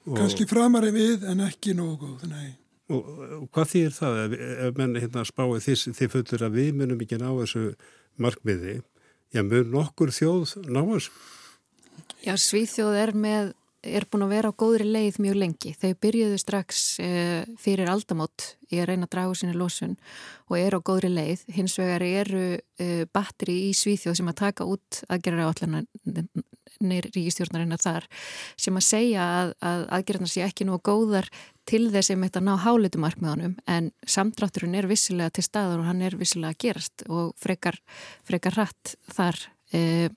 og... 0.04 0.16
Kannski 0.18 0.48
framari 0.48 0.92
við 0.94 1.28
en 1.32 1.44
ekki 1.46 1.76
nógu 1.76 1.96
góð, 2.06 2.26
nei. 2.32 2.50
Og, 2.92 3.10
og 3.38 3.44
hvað 3.54 3.70
þýr 3.72 3.94
það 3.96 4.18
ef, 4.22 4.36
ef 4.68 4.78
menn 4.80 4.98
hérna 5.00 5.24
spáið 5.28 5.66
þið, 5.66 5.84
þið 5.98 6.12
fullur 6.16 6.46
að 6.46 6.58
við 6.58 6.72
munum 6.80 7.04
ekki 7.04 7.20
ná 7.20 7.30
þessu 7.38 7.64
markmiði, 8.20 8.80
já 9.32 9.42
mun 9.46 9.72
nokkur 9.72 10.12
þjóð 10.12 10.58
ná 10.68 10.82
þessu? 10.90 11.14
Já, 12.22 12.36
Svíþjóð 12.38 12.98
er 13.00 13.12
með 13.18 13.52
er 13.82 14.04
búin 14.06 14.22
að 14.28 14.32
vera 14.36 14.50
á 14.54 14.60
góðri 14.62 14.86
leið 14.86 15.18
mjög 15.22 15.38
lengi. 15.40 15.72
Þau 15.74 15.90
byrjuðu 16.04 16.38
strax 16.38 16.82
uh, 17.02 17.42
fyrir 17.58 17.90
aldamót 17.90 18.52
í 18.70 18.78
að 18.78 18.92
reyna 18.92 19.08
að 19.08 19.14
draga 19.16 19.38
sínu 19.40 19.56
losun 19.58 19.96
og 20.46 20.56
eru 20.60 20.78
á 20.78 20.86
góðri 20.86 21.10
leið. 21.10 21.42
Hins 21.56 21.74
vegar 21.80 22.04
eru 22.06 22.44
uh, 22.54 23.02
batteri 23.10 23.58
í 23.66 23.72
Svíþjóð 23.76 24.20
sem 24.20 24.30
að 24.30 24.40
taka 24.44 24.68
út 24.70 25.02
aðgerðar 25.10 25.50
allanir 26.82 27.08
ríkistjórnarinnar 27.14 27.80
þar 27.80 28.08
sem 28.60 28.76
að 28.76 28.86
segja 28.86 29.22
að, 29.22 29.54
að 29.62 29.86
aðgerðarna 29.96 30.32
sé 30.32 30.44
ekki 30.44 30.66
nú 30.66 30.78
góðar 30.82 31.28
til 31.68 31.86
þess 31.94 32.10
að 32.10 32.26
þetta 32.26 32.42
ná 32.42 32.52
hálutumarkmiðanum 32.64 33.56
en 33.70 33.90
samdrátturinn 34.02 34.76
er 34.78 34.90
vissilega 34.90 35.30
til 35.30 35.46
staður 35.46 35.82
og 35.82 35.90
hann 35.90 36.02
er 36.02 36.18
vissilega 36.18 36.52
að 36.52 36.62
gerast 36.66 37.04
og 37.08 37.34
frekar, 37.40 37.78
frekar 38.26 38.58
hratt 38.58 38.96
þar 39.14 39.48
E, 39.72 40.10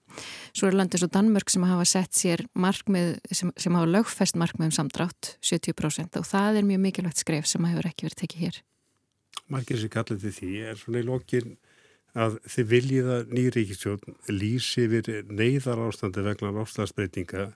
svo 0.52 0.68
er 0.68 0.76
landið 0.76 1.00
svo 1.00 1.08
Danmörk 1.16 1.48
sem 1.48 1.64
hafa 1.64 1.86
sett 1.88 2.18
sér 2.18 2.42
markmið, 2.60 3.14
sem, 3.32 3.54
sem 3.56 3.78
hafa 3.78 3.88
lögfest 3.88 4.36
markmið 4.36 4.68
um 4.68 4.74
samdrátt, 4.76 5.30
70% 5.40 6.20
og 6.20 6.26
það 6.28 6.60
er 6.60 6.68
mjög 6.68 6.82
mikilvægt 6.84 7.22
skref 7.24 7.48
sem 7.48 7.64
hefur 7.64 7.88
ekki 7.88 8.04
verið 8.04 8.18
tekið 8.20 8.44
hér. 8.44 8.58
Markið 9.56 9.80
sem 9.86 9.94
kallar 9.94 10.20
til 10.20 10.34
því 10.36 10.52
er 10.74 10.82
svona 10.82 11.00
í 11.00 11.08
lokin 11.08 11.56
að 12.16 12.38
þið 12.48 12.68
viljið 12.72 13.12
að 13.12 13.32
nýríkistjón 13.36 14.18
lýsi 14.32 14.88
við 14.92 15.12
neyðar 15.28 15.82
ástandi 15.86 16.24
vegna 16.26 16.54
ástæðsbreytinga 16.64 17.48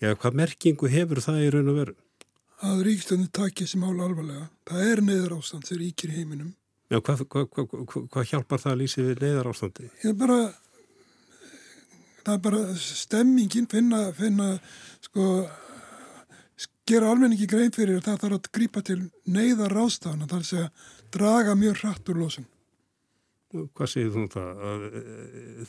eða 0.00 0.18
hvað 0.22 0.38
merkingu 0.40 0.90
hefur 0.92 1.22
það 1.24 1.42
í 1.44 1.50
raun 1.54 1.72
og 1.72 1.80
veru? 1.80 1.96
Að 2.64 2.84
ríkistjónu 2.88 3.28
takja 3.36 3.66
sem 3.68 3.84
ála 3.84 4.06
alvarlega. 4.06 4.46
Það 4.68 4.86
er 4.92 5.02
neyðar 5.04 5.36
ástand 5.36 5.68
sem 5.68 5.80
ríkir 5.80 6.12
í 6.14 6.22
heiminum. 6.22 6.54
Já, 6.88 7.00
hvað, 7.02 7.26
hvað, 7.28 7.50
hvað, 7.52 8.06
hvað 8.14 8.30
hjálpar 8.30 8.62
það 8.62 8.72
að 8.72 8.80
lýsi 8.80 9.04
við 9.04 9.22
neyðar 9.26 9.50
ástandi? 9.50 9.90
Ég 10.00 10.08
er 10.12 10.18
bara 10.22 10.40
það 12.26 12.34
er 12.34 12.42
bara 12.48 12.64
stemmingin 12.80 13.68
finna, 13.70 14.02
finna 14.16 14.50
sko 15.04 15.28
gera 16.86 17.10
almenningi 17.10 17.48
grein 17.50 17.74
fyrir 17.74 18.02
það 18.02 18.20
þarf 18.22 18.38
að 18.38 18.52
grípa 18.56 18.82
til 18.86 18.98
neyðar 19.30 19.74
rástafna 19.74 20.28
þar 20.30 20.44
sé 20.46 20.60
að 20.64 20.92
draga 21.14 21.54
mjög 21.58 21.82
hratt 21.82 22.12
úr 22.12 22.20
losum 22.22 22.46
Hvað 23.76 23.90
segir 23.92 24.12
þú 24.14 24.22
um 24.22 24.30
það? 24.32 24.62
Að, 24.70 24.86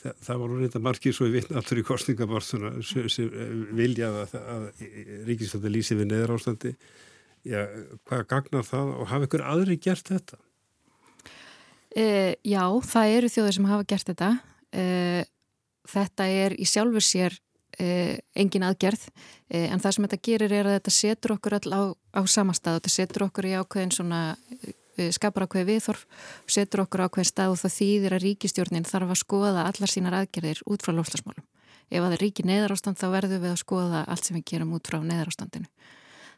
það, 0.01 0.17
það 0.27 0.41
var 0.41 0.55
reynda 0.61 0.81
margir 0.87 1.15
svo 1.15 1.27
í 1.29 1.33
vitna 1.35 1.61
allur 1.61 1.81
í 1.81 1.85
kostningabortuna 1.87 2.73
sem 2.85 3.31
vilja 3.77 4.11
að, 4.23 4.35
að 4.41 4.67
Ríkisfjöldi 5.29 5.73
lýsi 5.73 5.97
við 5.99 6.11
neðar 6.11 6.35
ástandi 6.37 6.75
Já, 7.47 7.63
hvað 8.09 8.23
gagnar 8.27 8.65
það 8.67 8.93
og 8.97 9.09
hafa 9.11 9.27
ykkur 9.27 9.43
aðri 9.47 9.77
gert 9.79 10.09
þetta? 10.11 10.39
E, 11.95 12.05
já, 12.43 12.63
það 12.83 13.13
eru 13.15 13.29
þjóðir 13.31 13.55
sem 13.55 13.67
hafa 13.69 13.87
gert 13.87 14.09
þetta 14.11 14.31
e, 14.75 14.85
þetta 15.87 16.27
er 16.43 16.55
í 16.59 16.67
sjálfur 16.67 17.05
sér 17.05 17.37
eh, 17.79 18.17
engin 18.37 18.65
aðgerð 18.67 19.07
en 19.47 19.79
það 19.79 19.95
sem 19.95 20.07
þetta 20.07 20.19
gerir 20.27 20.55
er 20.57 20.67
að 20.67 20.77
þetta 20.79 20.93
setur 20.97 21.35
okkur 21.37 21.57
all 21.57 21.71
á, 21.71 21.81
á 22.19 22.21
samastað 22.27 22.77
og 22.77 22.81
þetta 22.81 22.93
setur 22.97 23.25
okkur 23.27 23.47
í 23.47 23.55
ákveðin 23.61 23.95
svona 23.95 24.21
skapar 25.15 25.47
ákveði 25.47 25.69
viðþorf 25.71 26.05
setur 26.49 26.83
okkur 26.85 27.05
ákveðin 27.07 27.29
stað 27.31 27.53
og 27.53 27.61
það 27.61 27.75
þýðir 27.77 28.17
að 28.17 28.25
ríkistjórnin 28.25 28.87
þarf 28.87 29.13
að 29.13 29.21
skoða 29.21 29.67
allar 29.69 29.93
sínar 29.93 30.17
aðgerðir 30.21 30.63
út 30.65 30.85
frá 30.85 30.95
lofslagsmálum. 30.97 31.47
Ef 31.87 32.01
að 32.01 32.09
það 32.09 32.17
er 32.17 32.23
ríki 32.25 32.43
neðarástand 32.47 32.99
þá 32.99 33.07
verður 33.13 33.43
við 33.45 33.53
að 33.53 33.63
skoða 33.63 34.03
allt 34.11 34.27
sem 34.27 34.37
við 34.37 34.47
gerum 34.51 34.75
út 34.75 34.89
frá 34.89 34.99
neðarástandinu. 34.99 35.69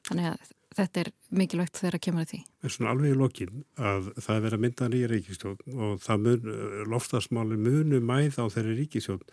Þannig 0.09 0.29
að 0.29 0.51
þetta 0.77 1.01
er 1.01 1.11
mikilvægt 1.35 1.79
þegar 1.79 1.97
að 1.97 2.03
kemur 2.05 2.27
því. 2.29 2.39
Það 2.59 2.69
er 2.69 2.75
svona 2.75 2.93
alveg 2.93 3.13
í 3.13 3.19
lokin 3.19 3.63
að 3.75 4.09
það 4.17 4.33
er 4.35 4.43
verið 4.45 4.57
að 4.57 4.63
mynda 4.65 4.89
nýja 4.93 5.11
ríkistjón 5.11 5.57
og 5.75 6.01
það 6.05 6.25
mun, 6.25 6.49
loftasmáli 6.93 7.59
munu 7.59 8.01
mæð 8.05 8.41
á 8.41 8.45
þeirri 8.53 8.75
ríkistjón. 8.83 9.23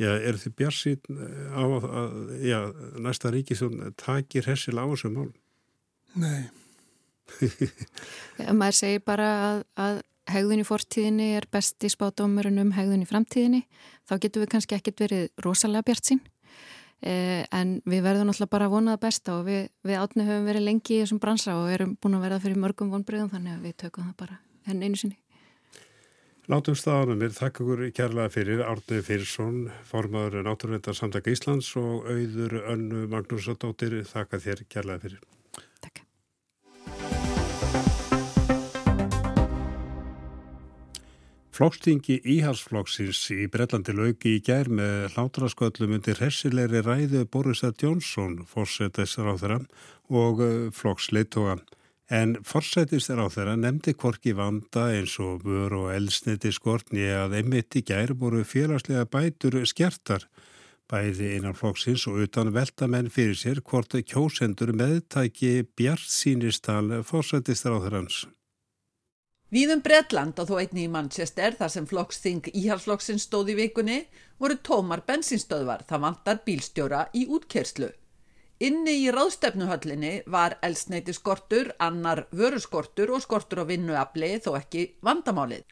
Já, 0.00 0.10
er 0.16 0.38
þið 0.40 0.56
bjarsinn 0.56 1.20
á 1.52 1.62
að 1.62 2.34
já, 2.46 2.58
næsta 3.04 3.32
ríkistjón 3.34 3.94
takir 4.00 4.48
hessil 4.48 4.78
á 4.80 4.84
þessum 4.88 5.18
mál? 5.18 5.30
Nei. 6.18 6.48
maður 8.60 8.78
segir 8.78 9.04
bara 9.06 9.30
að, 9.46 9.62
að 9.80 10.02
hegðun 10.30 10.62
í 10.62 10.66
fortíðinni 10.66 11.30
er 11.38 11.46
besti 11.52 11.90
spátumurinn 11.92 12.60
um 12.62 12.74
hegðun 12.76 13.04
í 13.04 13.08
framtíðinni. 13.08 13.64
Þá 14.08 14.14
getur 14.18 14.44
við 14.44 14.52
kannski 14.54 14.76
ekkit 14.76 15.02
verið 15.04 15.24
rosalega 15.44 15.86
bjartsinn. 15.88 16.20
Eh, 17.00 17.46
en 17.56 17.78
við 17.88 18.04
verðum 18.04 18.28
náttúrulega 18.28 18.52
bara 18.52 18.68
að 18.68 18.74
vona 18.74 18.94
það 18.94 19.04
besta 19.06 19.38
og 19.38 19.46
við, 19.46 19.70
við 19.88 19.96
átni 20.02 20.26
höfum 20.26 20.50
verið 20.50 20.66
lengi 20.66 20.98
í 20.98 21.00
þessum 21.00 21.20
bransa 21.22 21.56
og 21.56 21.70
erum 21.72 21.94
búin 21.96 22.18
að 22.18 22.26
verða 22.26 22.42
fyrir 22.44 22.60
mörgum 22.60 22.92
vonbröðum 22.92 23.30
þannig 23.32 23.56
að 23.56 23.64
við 23.64 23.76
tökum 23.80 24.10
það 24.10 24.16
bara 24.20 24.36
henn 24.68 24.84
einu 24.84 25.00
sinni. 25.00 25.16
Látum 26.50 26.76
staðanum 26.76 27.24
er 27.24 27.32
þakk 27.32 27.62
okkur 27.62 27.82
kærlega 27.96 28.34
fyrir 28.34 28.60
Árni 28.66 29.00
Fyrsson, 29.06 29.58
formadur 29.86 30.44
Náttúruvendar 30.44 30.98
samtaka 30.98 31.32
Íslands 31.32 31.72
og 31.78 32.08
auður 32.10 32.56
önnu 32.74 33.06
Magnúsadóttir 33.12 34.00
þakka 34.08 34.42
þér 34.44 34.64
kærlega 34.68 35.04
fyrir. 35.06 35.39
Flokkstingi 41.60 42.14
íhalsflokksins 42.24 43.18
í 43.34 43.42
Brellandi 43.52 43.92
lauki 43.92 44.30
í 44.38 44.40
gær 44.40 44.70
með 44.72 45.10
hlátrasköllum 45.12 45.90
undir 45.98 46.16
hessilegri 46.24 46.80
ræðu 46.86 47.26
Borisa 47.28 47.68
Jónsson, 47.82 48.38
fórsetistar 48.48 49.28
á 49.28 49.36
þeirra 49.36 49.58
og 50.22 50.40
eh, 50.40 50.54
flokksleittóa. 50.72 51.58
En 52.08 52.32
fórsetistar 52.48 53.20
á 53.20 53.28
þeirra 53.28 53.58
nefndi 53.60 53.92
korki 53.92 54.32
vanda 54.40 54.86
eins 54.94 55.18
og 55.20 55.44
vör 55.44 55.76
og 55.82 55.92
elsniti 55.98 56.48
skortni 56.48 57.04
að 57.12 57.36
einmitt 57.42 57.76
í 57.76 57.84
gær 57.84 58.16
voru 58.16 58.40
félagslega 58.40 59.04
bætur 59.12 59.60
skertar. 59.68 60.30
Bæði 60.88 61.34
einan 61.36 61.60
flokksins 61.60 62.08
og 62.08 62.24
utan 62.24 62.56
veltamenn 62.56 63.12
fyrir 63.12 63.36
sér 63.36 63.60
hvort 63.60 64.00
kjósendur 64.00 64.72
meðtæki 64.72 65.58
bjart 65.76 66.08
sínistal 66.08 67.02
fórsetistar 67.04 67.76
á 67.76 67.84
þeirrans. 67.84 68.24
Víðum 69.50 69.80
Bredland 69.82 70.38
og 70.38 70.46
þó 70.46 70.60
einni 70.62 70.84
í 70.86 70.90
Manchester 70.90 71.56
þar 71.58 71.70
sem 71.74 71.86
flokksþing 71.90 72.52
íhalsflokksin 72.54 73.18
stóð 73.18 73.48
í 73.50 73.56
vikunni 73.58 73.96
voru 74.38 74.54
tómar 74.62 75.02
bensinstöðvar 75.08 75.82
það 75.88 76.04
vantar 76.04 76.38
bílstjóra 76.44 77.00
í 77.18 77.24
útkerslu. 77.26 77.88
Inni 78.62 78.94
í 79.02 79.10
ráðstefnuhöllinni 79.10 80.12
var 80.30 80.54
elsneiti 80.62 81.16
skortur, 81.16 81.72
annar 81.82 82.28
vöruskortur 82.30 83.10
og 83.16 83.24
skortur 83.24 83.64
á 83.64 83.70
vinnuafli 83.72 84.36
þó 84.44 84.52
ekki 84.60 84.86
vandamálið. 85.02 85.66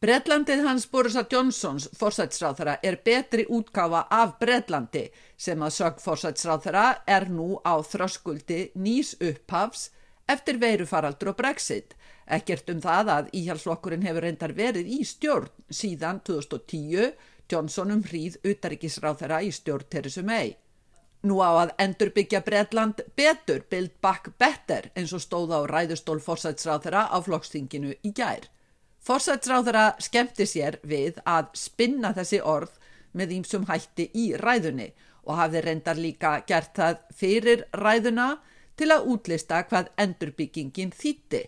Bredlandið 0.00 0.62
hans 0.68 0.86
Borisa 0.86 1.26
Johnsons 1.26 1.90
forsætsráþara 1.98 2.78
er 2.86 3.00
betri 3.04 3.42
útkáfa 3.50 4.06
af 4.06 4.38
Bredlandi 4.38 5.08
sem 5.36 5.58
að 5.66 5.74
sög 5.80 5.98
forsætsráþara 6.04 6.84
er 7.10 7.26
nú 7.28 7.58
á 7.66 7.74
þröskuldi 7.82 8.68
nýs 8.78 9.16
upphafs 9.18 9.90
eftir 10.30 10.62
veirufaraldur 10.62 11.34
og 11.34 11.40
brexit 11.42 11.98
Ekkert 12.30 12.70
um 12.70 12.80
það 12.82 13.08
að 13.16 13.30
íhjálpsflokkurinn 13.40 14.06
hefur 14.06 14.22
reyndar 14.26 14.52
verið 14.54 14.90
í 14.94 15.00
stjórn 15.06 15.50
síðan 15.66 16.20
2010, 16.26 17.14
Johnson 17.50 17.94
um 17.96 18.02
hríð 18.06 18.36
utaríkisráð 18.46 19.24
þeirra 19.24 19.40
í 19.42 19.50
stjórn 19.54 19.88
Theresa 19.90 20.22
May. 20.22 20.54
Nú 21.26 21.40
á 21.42 21.50
að 21.66 21.74
endurbyggja 21.82 22.40
Breitland 22.46 23.02
betur, 23.18 23.64
build 23.68 23.92
back 24.00 24.30
better, 24.38 24.88
eins 24.96 25.12
og 25.12 25.20
stóða 25.24 25.58
á 25.60 25.62
ræðustól 25.68 26.20
forsætsráð 26.22 26.86
þeirra 26.86 27.02
á 27.12 27.18
flokkstinginu 27.20 27.92
í 28.06 28.14
gær. 28.16 28.46
Forsætsráð 29.04 29.66
þeirra 29.66 29.84
skemmti 30.00 30.46
sér 30.46 30.78
við 30.86 31.20
að 31.28 31.50
spinna 31.58 32.14
þessi 32.16 32.40
orð 32.40 32.78
með 33.12 33.36
ímsum 33.40 33.66
hætti 33.68 34.06
í 34.14 34.30
ræðunni 34.38 34.92
og 35.26 35.36
hafði 35.36 35.64
reyndar 35.66 35.98
líka 35.98 36.36
gert 36.48 36.76
það 36.78 37.00
fyrir 37.16 37.66
ræðuna 37.74 38.36
til 38.78 38.92
að 38.94 39.10
útlista 39.12 39.64
hvað 39.66 39.90
endurbyggingin 40.00 40.94
þýtti. 40.94 41.42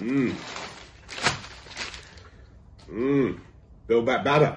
Mmm. 0.00 0.34
Mmm. 2.88 3.38
Build 3.86 4.04
back 4.06 4.24
better. 4.24 4.56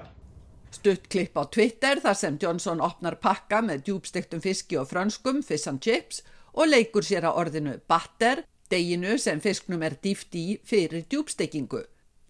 Stutt 0.74 1.08
klipp 1.08 1.38
á 1.38 1.46
Twitter 1.46 2.00
þar 2.02 2.16
sem 2.18 2.38
Johnson 2.42 2.82
opnar 2.82 3.14
pakka 3.22 3.60
með 3.62 3.84
djúbstektum 3.86 4.42
fiski 4.42 4.78
og 4.80 4.88
frönskum, 4.90 5.42
fish 5.42 5.70
and 5.70 5.80
chips 5.80 6.22
og 6.54 6.70
leikur 6.70 7.06
sér 7.06 7.28
að 7.28 7.38
orðinu 7.44 7.74
batter, 7.90 8.42
deginu 8.70 9.18
sem 9.18 9.40
fisknum 9.42 9.82
er 9.86 9.98
dýft 10.02 10.34
í 10.34 10.58
fyrir 10.66 11.06
djúbstekingu. 11.10 11.84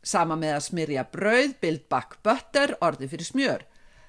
Sama 0.05 0.37
með 0.37 0.59
að 0.59 0.67
smyrja 0.69 1.07
brauð, 1.13 1.55
build 1.61 1.89
back 1.89 2.19
butter, 2.25 2.77
orði 2.85 3.09
fyrir 3.09 3.29
smjör. 3.31 3.65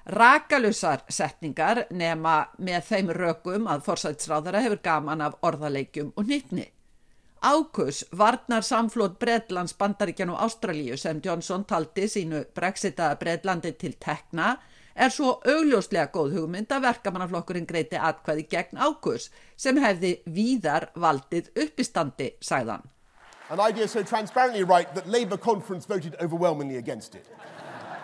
Rakalusar 0.06 1.02
setningar 1.10 1.86
nema 1.90 2.36
með 2.62 2.84
þeim 2.90 3.12
rökum 3.16 3.66
að 3.66 3.86
forsætsráðara 3.88 4.60
hefur 4.62 4.82
gaman 4.84 5.24
af 5.24 5.40
orðaleikjum 5.42 6.12
og 6.14 6.28
nýttni. 6.28 6.68
Ákus 7.46 8.04
varnar 8.10 8.62
samflót 8.62 9.18
Breitlands, 9.18 9.74
Bandaríkjan 9.74 10.32
og 10.34 10.40
Ástralíu 10.40 10.96
sem 10.98 11.20
Johnson 11.24 11.64
taldi 11.64 12.08
sínu 12.10 12.40
brexitaða 12.54 13.14
Breitlandi 13.20 13.70
til 13.78 13.94
tekna 14.02 14.56
er 14.96 15.12
svo 15.14 15.36
augljóslega 15.46 16.08
góð 16.10 16.34
hugmynd 16.40 16.74
að 16.74 16.88
verkamannaflokkurinn 16.88 17.68
greiti 17.70 18.00
atkvæði 18.08 18.48
gegn 18.50 18.82
ákus 18.82 19.28
sem 19.54 19.78
hefði 19.78 20.12
víðar 20.26 20.88
valdið 20.96 21.52
uppistandi, 21.54 22.32
sagðan. 22.40 22.82
an 23.50 23.60
idea 23.60 23.86
so 23.86 24.02
transparently 24.02 24.64
right 24.64 24.92
that 24.96 25.06
Labour 25.06 25.38
conference 25.38 25.86
voted 25.86 26.16
overwhelmingly 26.20 26.78
against 26.78 27.14
it. 27.14 27.26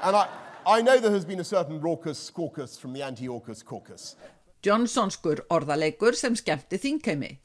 And 0.05 0.15
I, 0.15 0.29
I 0.65 0.83
know 0.83 1.01
there 1.01 1.11
has 1.11 1.25
been 1.25 1.41
a 1.41 1.45
certain 1.45 1.81
raucous 1.81 2.31
caucus 2.31 2.79
from 2.79 2.93
the 2.93 3.03
anti-AUKUS 3.03 3.65
caucus. 3.65 4.15
Johnsonskur 4.63 5.41
orðaleikur 5.51 6.15
sem 6.15 6.37
skemmti 6.37 6.79
þingheimi. 6.79 7.39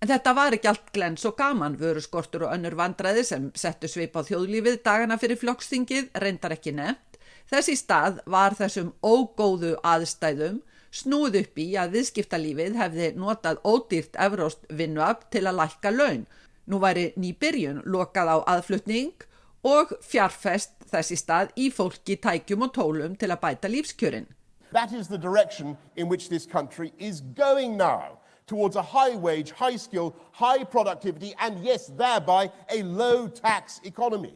En 0.00 0.08
þetta 0.08 0.32
var 0.32 0.54
ekki 0.56 0.68
allt 0.70 0.86
glens 0.96 1.26
og 1.28 1.34
gaman, 1.36 1.76
vöru 1.76 2.00
skortur 2.00 2.46
og 2.46 2.54
önnur 2.54 2.72
vandræði 2.78 3.24
sem 3.28 3.50
settu 3.52 3.88
svip 3.90 4.14
á 4.16 4.24
þjóðlífið 4.24 4.78
dagana 4.86 5.18
fyrir 5.20 5.36
flokksþingið 5.36 6.08
reyndar 6.24 6.54
ekki 6.56 6.72
nefnt. 6.72 7.18
Þessi 7.50 7.74
stað 7.76 8.22
var 8.30 8.56
þessum 8.56 8.94
ógóðu 9.04 9.74
aðstæðum 9.84 10.62
snúð 10.90 11.36
upp 11.42 11.60
í 11.60 11.66
að 11.78 11.96
viðskiptalífið 11.98 12.78
hefði 12.80 13.10
notað 13.20 13.60
ódýrt 13.66 14.16
evróst 14.24 14.64
vinnuab 14.72 15.26
til 15.34 15.44
að 15.46 15.60
lækka 15.60 15.92
laun. 15.92 16.24
Nú 16.70 16.80
væri 16.80 17.10
nýbyrjun 17.20 17.82
lokað 17.84 18.32
á 18.32 18.36
aðflutning 18.54 19.26
og 19.66 19.92
fjarfest 20.00 20.72
þessi 20.90 21.18
stað 21.20 21.52
í 21.60 21.68
fólki, 21.74 22.16
tækjum 22.16 22.64
og 22.66 22.74
tólum 22.78 23.16
til 23.20 23.30
að 23.30 23.42
bæta 23.44 23.68
lífskjörin. 23.68 24.30
That 24.72 24.92
is 24.92 25.08
the 25.08 25.18
direction 25.18 25.76
in 25.96 26.08
which 26.08 26.28
this 26.28 26.46
country 26.46 26.92
is 26.98 27.20
going 27.36 27.76
now, 27.76 28.19
towards 28.50 28.76
a 28.76 28.82
high 28.82 29.14
wage, 29.14 29.52
high 29.52 29.78
skill, 29.78 30.14
high 30.32 30.64
productivity 30.64 31.32
and 31.38 31.62
yes, 31.64 31.86
thereby 31.96 32.50
a 32.68 32.82
low 32.82 33.28
tax 33.28 33.80
economy. 33.84 34.34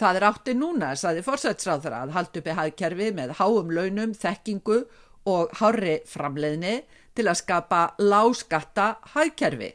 Það 0.00 0.16
er 0.16 0.24
átti 0.30 0.54
núna, 0.56 0.94
saði 0.96 1.20
fórsætsráður 1.26 1.92
að 1.98 2.14
halda 2.16 2.40
uppi 2.40 2.56
hagkerfi 2.56 3.10
með 3.12 3.34
háum 3.36 3.68
launum, 3.76 4.14
þekkingu 4.16 4.78
og 5.28 5.52
hári 5.60 5.98
framleiðni 6.08 6.78
til 7.12 7.26
að 7.28 7.40
skapa 7.42 7.82
láskatta 8.00 8.94
hagkerfi. 9.12 9.74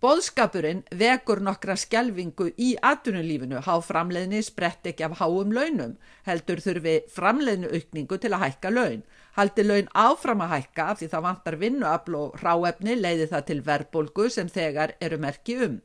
Bóðskapurinn 0.00 0.80
vekur 0.96 1.42
nokkra 1.44 1.74
skjelvingu 1.76 2.46
í 2.56 2.70
atvinnulífinu, 2.88 3.58
há 3.60 3.74
framleiðni 3.84 4.40
sprett 4.46 4.88
ekki 4.88 5.04
af 5.04 5.18
háum 5.20 5.52
launum, 5.52 5.98
heldur 6.24 6.62
þurfi 6.64 7.02
framleiðnu 7.12 7.68
aukningu 7.68 8.16
til 8.16 8.32
að 8.32 8.46
hækka 8.46 8.72
laun. 8.72 9.02
Haldi 9.36 9.62
laun 9.66 9.92
áfram 9.94 10.42
að 10.44 10.52
hækka 10.54 10.88
af 10.92 10.98
því 11.00 11.10
það 11.12 11.26
vantar 11.26 11.56
vinnuafl 11.60 12.16
og 12.18 12.40
ráefni 12.42 12.96
leiði 12.98 13.28
það 13.30 13.46
til 13.50 13.60
verbolgu 13.68 14.26
sem 14.30 14.50
þegar 14.50 14.96
eru 15.00 15.20
merki 15.22 15.56
um. 15.66 15.78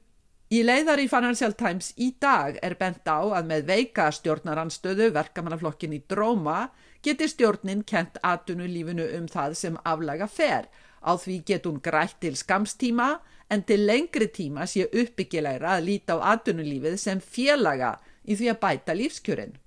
Í 0.53 0.61
leiðar 0.61 1.01
í 1.01 1.07
Financial 1.09 1.55
Times 1.57 1.91
í 1.97 2.11
dag 2.21 2.59
er 2.61 2.75
bent 2.77 3.07
á 3.09 3.17
að 3.17 3.47
með 3.49 3.63
veika 3.69 4.11
stjórnaranstöðu 4.13 5.07
verkamannaflokkin 5.15 5.95
í 5.97 6.03
dróma 6.05 6.67
geti 7.05 7.27
stjórnin 7.31 7.81
kent 7.81 8.19
atvinnulífinu 8.21 9.07
um 9.17 9.25
það 9.29 9.55
sem 9.57 9.79
aflaga 9.83 10.27
fer. 10.29 10.69
Á 11.01 11.17
því 11.17 11.39
get 11.49 11.65
hún 11.65 11.81
grætt 11.81 12.19
til 12.21 12.37
skamstíma 12.37 13.09
en 13.49 13.65
til 13.65 13.85
lengri 13.89 14.29
tíma 14.29 14.69
sé 14.69 14.85
uppbyggilegra 14.85 15.77
að 15.79 15.89
líta 15.89 16.17
á 16.17 16.37
atvinnulífið 16.37 16.97
sem 17.01 17.21
félaga 17.21 17.95
í 18.25 18.37
því 18.37 18.53
að 18.53 18.61
bæta 18.61 18.97
lífskjörin. 18.97 19.57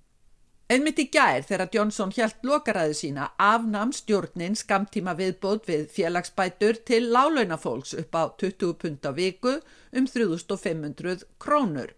Einmitt 0.69 0.99
í 1.01 1.07
gær 1.09 1.47
þegar 1.49 1.71
Johnson 1.73 2.11
hjælt 2.13 2.43
lokaræðu 2.45 2.97
sína 2.99 3.31
afnam 3.41 3.89
stjórnin 3.97 4.53
skamtíma 4.53 5.15
viðbót 5.17 5.65
við 5.65 5.87
félagsbætur 5.95 6.77
til 6.91 7.07
lálaunafólks 7.09 7.95
upp 8.03 8.19
á 8.21 8.29
20 8.43 8.75
pund 8.83 9.09
á 9.09 9.17
viku 9.17 9.55
um 9.97 10.05
3500 10.05 11.25
krónur. 11.41 11.95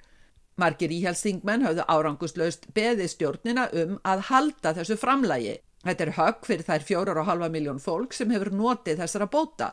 Margir 0.54 0.94
íhjálpsþingmenn 0.94 1.66
hafðu 1.66 1.86
áranguslaust 1.90 2.68
beði 2.76 3.08
stjórnina 3.10 3.64
um 3.74 3.96
að 4.06 4.22
halda 4.28 4.74
þessu 4.78 4.98
framlægi. 5.02 5.56
Þetta 5.82 6.06
er 6.06 6.14
högg 6.20 6.46
fyrir 6.46 6.68
þær 6.68 6.86
4,5 6.92 7.50
miljón 7.50 7.82
fólk 7.82 8.14
sem 8.14 8.30
hefur 8.30 8.52
notið 8.54 9.02
þessara 9.02 9.26
bóta. 9.34 9.72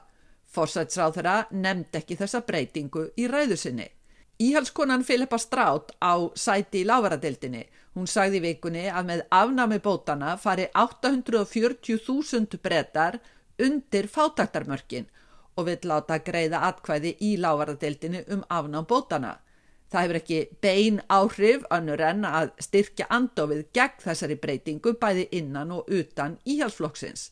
Forsætsráð 0.49 1.19
þeirra 1.19 1.38
nefnd 1.51 2.01
ekki 2.01 2.17
þessa 2.17 2.41
breytingu 2.49 3.12
í 3.13 3.29
ræðu 3.29 3.62
sinni. 3.62 3.91
Íhalskonan 4.38 5.01
Filippa 5.03 5.38
Strátt 5.41 5.95
á 5.97 6.13
sæti 6.38 6.83
í 6.83 6.86
lávaradildinni. 6.86 7.63
Hún 7.97 8.05
sagði 8.05 8.43
vikunni 8.43 8.83
að 8.93 9.07
með 9.10 9.21
afnámi 9.33 9.79
bótana 9.81 10.36
fari 10.38 10.67
840.000 10.77 12.60
brettar 12.62 13.17
undir 13.57 14.05
fátaktarmörkin 14.13 15.07
og 15.57 15.65
vill 15.65 15.89
láta 15.89 16.19
greiða 16.21 16.60
atkvæði 16.67 17.15
í 17.25 17.31
lávaradildinni 17.41 18.21
um 18.36 18.43
afnám 18.53 18.86
bótana. 18.86 19.39
Það 19.89 20.03
hefur 20.03 20.19
ekki 20.21 20.39
bein 20.62 21.01
áhrif 21.10 21.65
önnur 21.73 22.05
en 22.05 22.29
að 22.29 22.53
styrkja 22.67 23.10
andofið 23.17 23.65
gegn 23.73 24.05
þessari 24.05 24.38
breytingu 24.45 24.93
bæði 25.01 25.27
innan 25.39 25.73
og 25.79 25.89
utan 25.89 26.38
íhalsflokksins. 26.45 27.31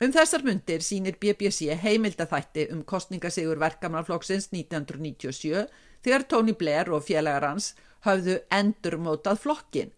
Um 0.00 0.12
þessar 0.12 0.44
myndir 0.44 0.84
sínir 0.84 1.16
BBC 1.20 1.72
heimildathætti 1.80 2.68
um 2.74 2.84
kostningasigur 2.84 3.56
verkamannaflokksins 3.64 4.52
1997 4.52 5.70
þegar 6.04 6.28
Tony 6.28 6.52
Blair 6.52 6.92
og 6.92 7.06
félagar 7.08 7.48
hans 7.48 7.72
hafðu 8.06 8.38
endurmótað 8.54 9.42
flokkin. 9.44 9.92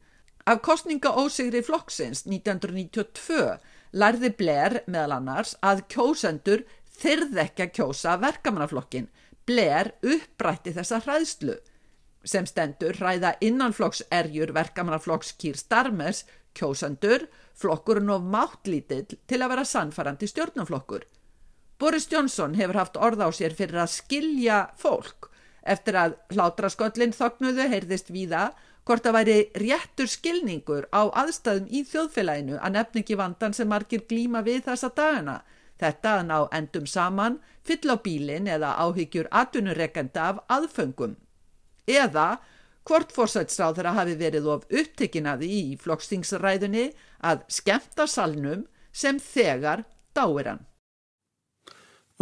Af 0.46 0.62
kostningaósigri 0.66 1.62
flokksins 1.62 2.24
1992 2.26 3.58
lærði 3.94 4.30
Blair 4.38 4.80
meðal 4.90 5.18
annars 5.20 5.54
að 5.62 5.84
kjósendur 5.92 6.64
þyrð 6.98 7.38
ekki 7.44 7.66
að 7.66 7.74
kjósa 7.78 8.16
verkamannaflokkin. 8.22 9.08
Blair 9.46 9.92
upprætti 10.02 10.74
þessa 10.74 11.02
hræðslu. 11.04 11.56
Sem 12.24 12.46
stendur 12.46 12.98
hræða 12.98 13.34
innanflokks 13.42 14.04
erjur 14.14 14.52
verkamannaflokks 14.54 15.34
Kýr 15.38 15.58
Starmers 15.58 16.24
kjósendur 16.58 17.26
flokkurinn 17.58 18.10
of 18.12 18.22
máttlítill 18.22 19.18
til 19.26 19.40
að 19.42 19.54
vera 19.54 19.66
sannfarandi 19.66 20.28
stjórnumflokkur. 20.30 21.04
Boris 21.78 22.06
Johnson 22.10 22.54
hefur 22.54 22.78
haft 22.78 22.98
orð 22.98 23.24
á 23.26 23.28
sér 23.34 23.54
fyrir 23.58 23.82
að 23.82 23.94
skilja 23.96 24.58
fólk 24.78 25.31
eftir 25.62 25.98
að 25.98 26.14
hlátrasköllin 26.34 27.14
þoknuðu 27.16 27.68
heyrðist 27.70 28.12
víða 28.14 28.50
hvort 28.86 29.06
að 29.06 29.16
væri 29.18 29.36
réttur 29.62 30.10
skilningur 30.10 30.88
á 30.90 31.06
aðstæðum 31.22 31.68
í 31.70 31.82
þjóðfélaginu 31.86 32.58
að 32.58 32.74
nefningi 32.76 33.18
vandan 33.18 33.54
sem 33.54 33.68
margir 33.70 34.02
glíma 34.08 34.42
við 34.42 34.64
þessa 34.66 34.90
dagana. 34.96 35.42
Þetta 35.78 36.14
að 36.18 36.24
ná 36.28 36.38
endum 36.54 36.86
saman, 36.86 37.38
fyll 37.66 37.90
á 37.90 37.96
bílin 38.02 38.48
eða 38.50 38.74
áhyggjur 38.82 39.30
atvinnureikenda 39.30 40.26
af 40.32 40.42
aðföngum. 40.56 41.14
Eða 41.86 42.26
hvort 42.86 43.14
fórsætsráð 43.14 43.78
þeirra 43.78 43.94
hafi 43.98 44.18
verið 44.18 44.50
of 44.50 44.66
upptekinaði 44.70 45.48
í 45.60 45.62
flokkstingsræðunni 45.82 46.88
að 47.22 47.46
skemta 47.50 48.08
salnum 48.10 48.66
sem 48.92 49.18
þegar 49.22 49.86
dáir 50.14 50.52
hann. 50.52 50.62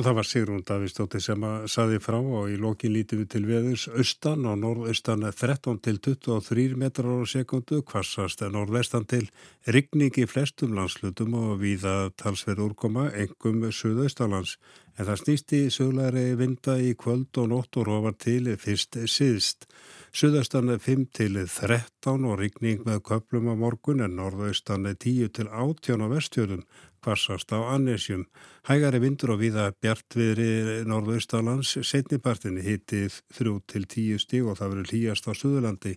Og 0.01 0.05
það 0.07 0.15
var 0.17 0.25
Sigrún 0.25 0.63
Davíðsdóttir 0.65 1.21
sem 1.21 1.43
að 1.45 1.65
saði 1.69 1.99
frá 2.01 2.17
og 2.17 2.47
í 2.49 2.55
lokin 2.57 2.95
lítið 2.95 3.19
við 3.21 3.27
til 3.35 3.43
veðurs 3.45 3.83
austan 3.93 4.47
og 4.49 4.57
norðaustan 4.63 5.27
13 5.29 5.77
til 5.85 5.99
23 6.01 6.79
metrar 6.81 7.21
á 7.21 7.29
sekundu, 7.29 7.83
kvassast 7.85 8.41
norðvestan 8.49 9.05
til 9.05 9.27
rigning 9.69 10.17
í 10.17 10.25
flestum 10.25 10.73
landslutum 10.79 11.37
og 11.37 11.61
viða 11.61 12.15
talsverð 12.17 12.71
úrkoma, 12.71 13.11
engum 13.13 13.67
söðaustalands. 13.69 14.57
En 14.97 15.05
það 15.05 15.21
snýst 15.21 15.53
í 15.57 15.61
söglæri 15.69 16.27
vinda 16.37 16.81
í 16.81 16.95
kvöld 16.97 17.37
og 17.41 17.53
nótt 17.53 17.77
og 17.77 17.91
rofar 17.91 18.17
til 18.17 18.49
fyrst 18.57 18.97
síðst. 19.05 19.69
Suðaustan 20.17 20.73
5 20.81 21.05
til 21.15 21.37
13 21.45 22.25
og 22.25 22.41
rigning 22.41 22.81
með 22.89 23.05
köplum 23.07 23.53
á 23.53 23.55
morgun 23.55 24.01
en 24.03 24.17
norðaustan 24.17 24.89
10 24.89 25.29
til 25.37 25.47
18 25.53 26.03
á 26.03 26.09
vestjöðum 26.09 26.65
kvassast 27.05 27.53
á 27.57 27.59
Annesjum. 27.75 28.27
Hægari 28.69 29.01
vindur 29.03 29.35
og 29.35 29.41
viða 29.43 29.71
bjartviðri 29.83 30.85
norðaustalands 30.89 31.77
setnipartinni 31.87 32.65
hittið 32.65 33.21
3 33.37 33.55
til 33.73 33.87
10 33.87 34.21
stíg 34.25 34.47
og 34.49 34.59
það 34.61 34.75
verður 34.75 34.93
hlýjast 34.93 35.29
á 35.29 35.33
Suðurlandi 35.33 35.95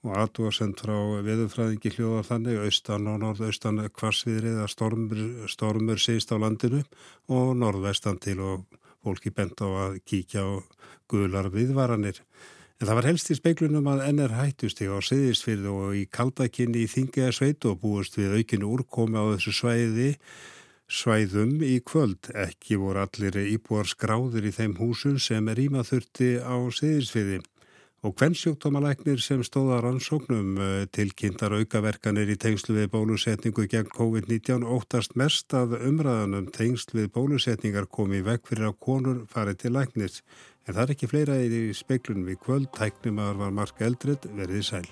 og 0.00 0.16
aðdóðsend 0.16 0.80
frá 0.80 0.96
veðurfræðingi 1.26 1.92
hljóðar 1.96 2.28
þannig 2.30 2.60
austan 2.64 3.08
og 3.12 3.18
norðaustan 3.20 3.82
kvassviðri 3.92 4.54
eða 4.54 4.68
stormur, 4.72 5.24
stormur 5.52 6.00
síst 6.00 6.32
á 6.32 6.40
landinu 6.40 6.80
og 7.28 7.52
norðvestan 7.60 8.20
til 8.22 8.38
og 8.40 8.80
fólki 9.04 9.32
bent 9.34 9.60
á 9.60 9.68
að 9.68 10.00
kíkja 10.08 10.44
á 10.44 10.50
guðlar 11.10 11.50
viðvaranir. 11.52 12.20
En 12.80 12.88
það 12.88 12.96
var 12.96 13.06
helst 13.10 13.28
í 13.28 13.34
speiklunum 13.36 13.88
að 13.92 14.06
NR 14.08 14.32
hættust 14.38 14.78
á 14.80 14.96
Seyðisfyrð 15.04 15.66
og 15.68 15.96
í 15.98 16.06
kaldakinni 16.08 16.86
í 16.86 16.88
Þingiða 16.88 17.34
sveit 17.36 17.66
og 17.68 17.82
búist 17.82 18.14
við 18.16 18.38
aukinu 18.40 18.70
úrkomi 18.72 19.20
á 19.20 19.24
þessu 19.34 19.52
svæði 19.52 20.06
svæðum 20.88 21.60
í 21.60 21.74
kvöld. 21.84 22.30
Ekki 22.32 22.78
voru 22.80 23.02
allir 23.04 23.36
íbúar 23.42 23.84
skráður 23.84 24.48
í 24.48 24.52
þeim 24.56 24.78
húsun 24.80 25.20
sem 25.20 25.52
er 25.52 25.60
ímaþurti 25.60 26.38
á 26.40 26.56
Seyðisfyrði. 26.72 27.42
Og 28.00 28.14
hvern 28.16 28.32
sjóktómalæknir 28.32 29.20
sem 29.20 29.42
stóða 29.44 29.82
rannsóknum 29.84 30.54
eh, 30.56 30.86
tilkynntar 30.88 31.52
aukaverkanir 31.52 32.32
í 32.32 32.38
tengslu 32.40 32.78
við 32.78 32.94
bólusetningu 32.94 33.66
gegn 33.68 33.92
COVID-19 33.92 34.64
óttast 34.64 35.18
mest 35.20 35.52
að 35.52 35.76
umræðanum 35.84 36.48
tengslu 36.48 37.02
við 37.02 37.12
bólusetningar 37.18 37.90
komi 37.92 38.22
vekk 38.24 38.48
fyrir 38.48 38.70
að 38.70 38.78
konur 38.88 39.20
farið 39.28 39.60
til 39.66 39.74
læknis. 39.76 40.22
En 40.70 40.76
það 40.76 40.84
er 40.84 40.90
ekki 40.92 41.06
fleira 41.10 41.36
í 41.42 41.60
speiklunum 41.74 42.28
í 42.30 42.36
kvöld, 42.38 42.68
tæknum 42.76 43.18
að 43.18 43.40
var 43.40 43.56
marka 43.56 43.88
eldrið 43.88 44.28
verið 44.38 44.68
sæl. 44.68 44.86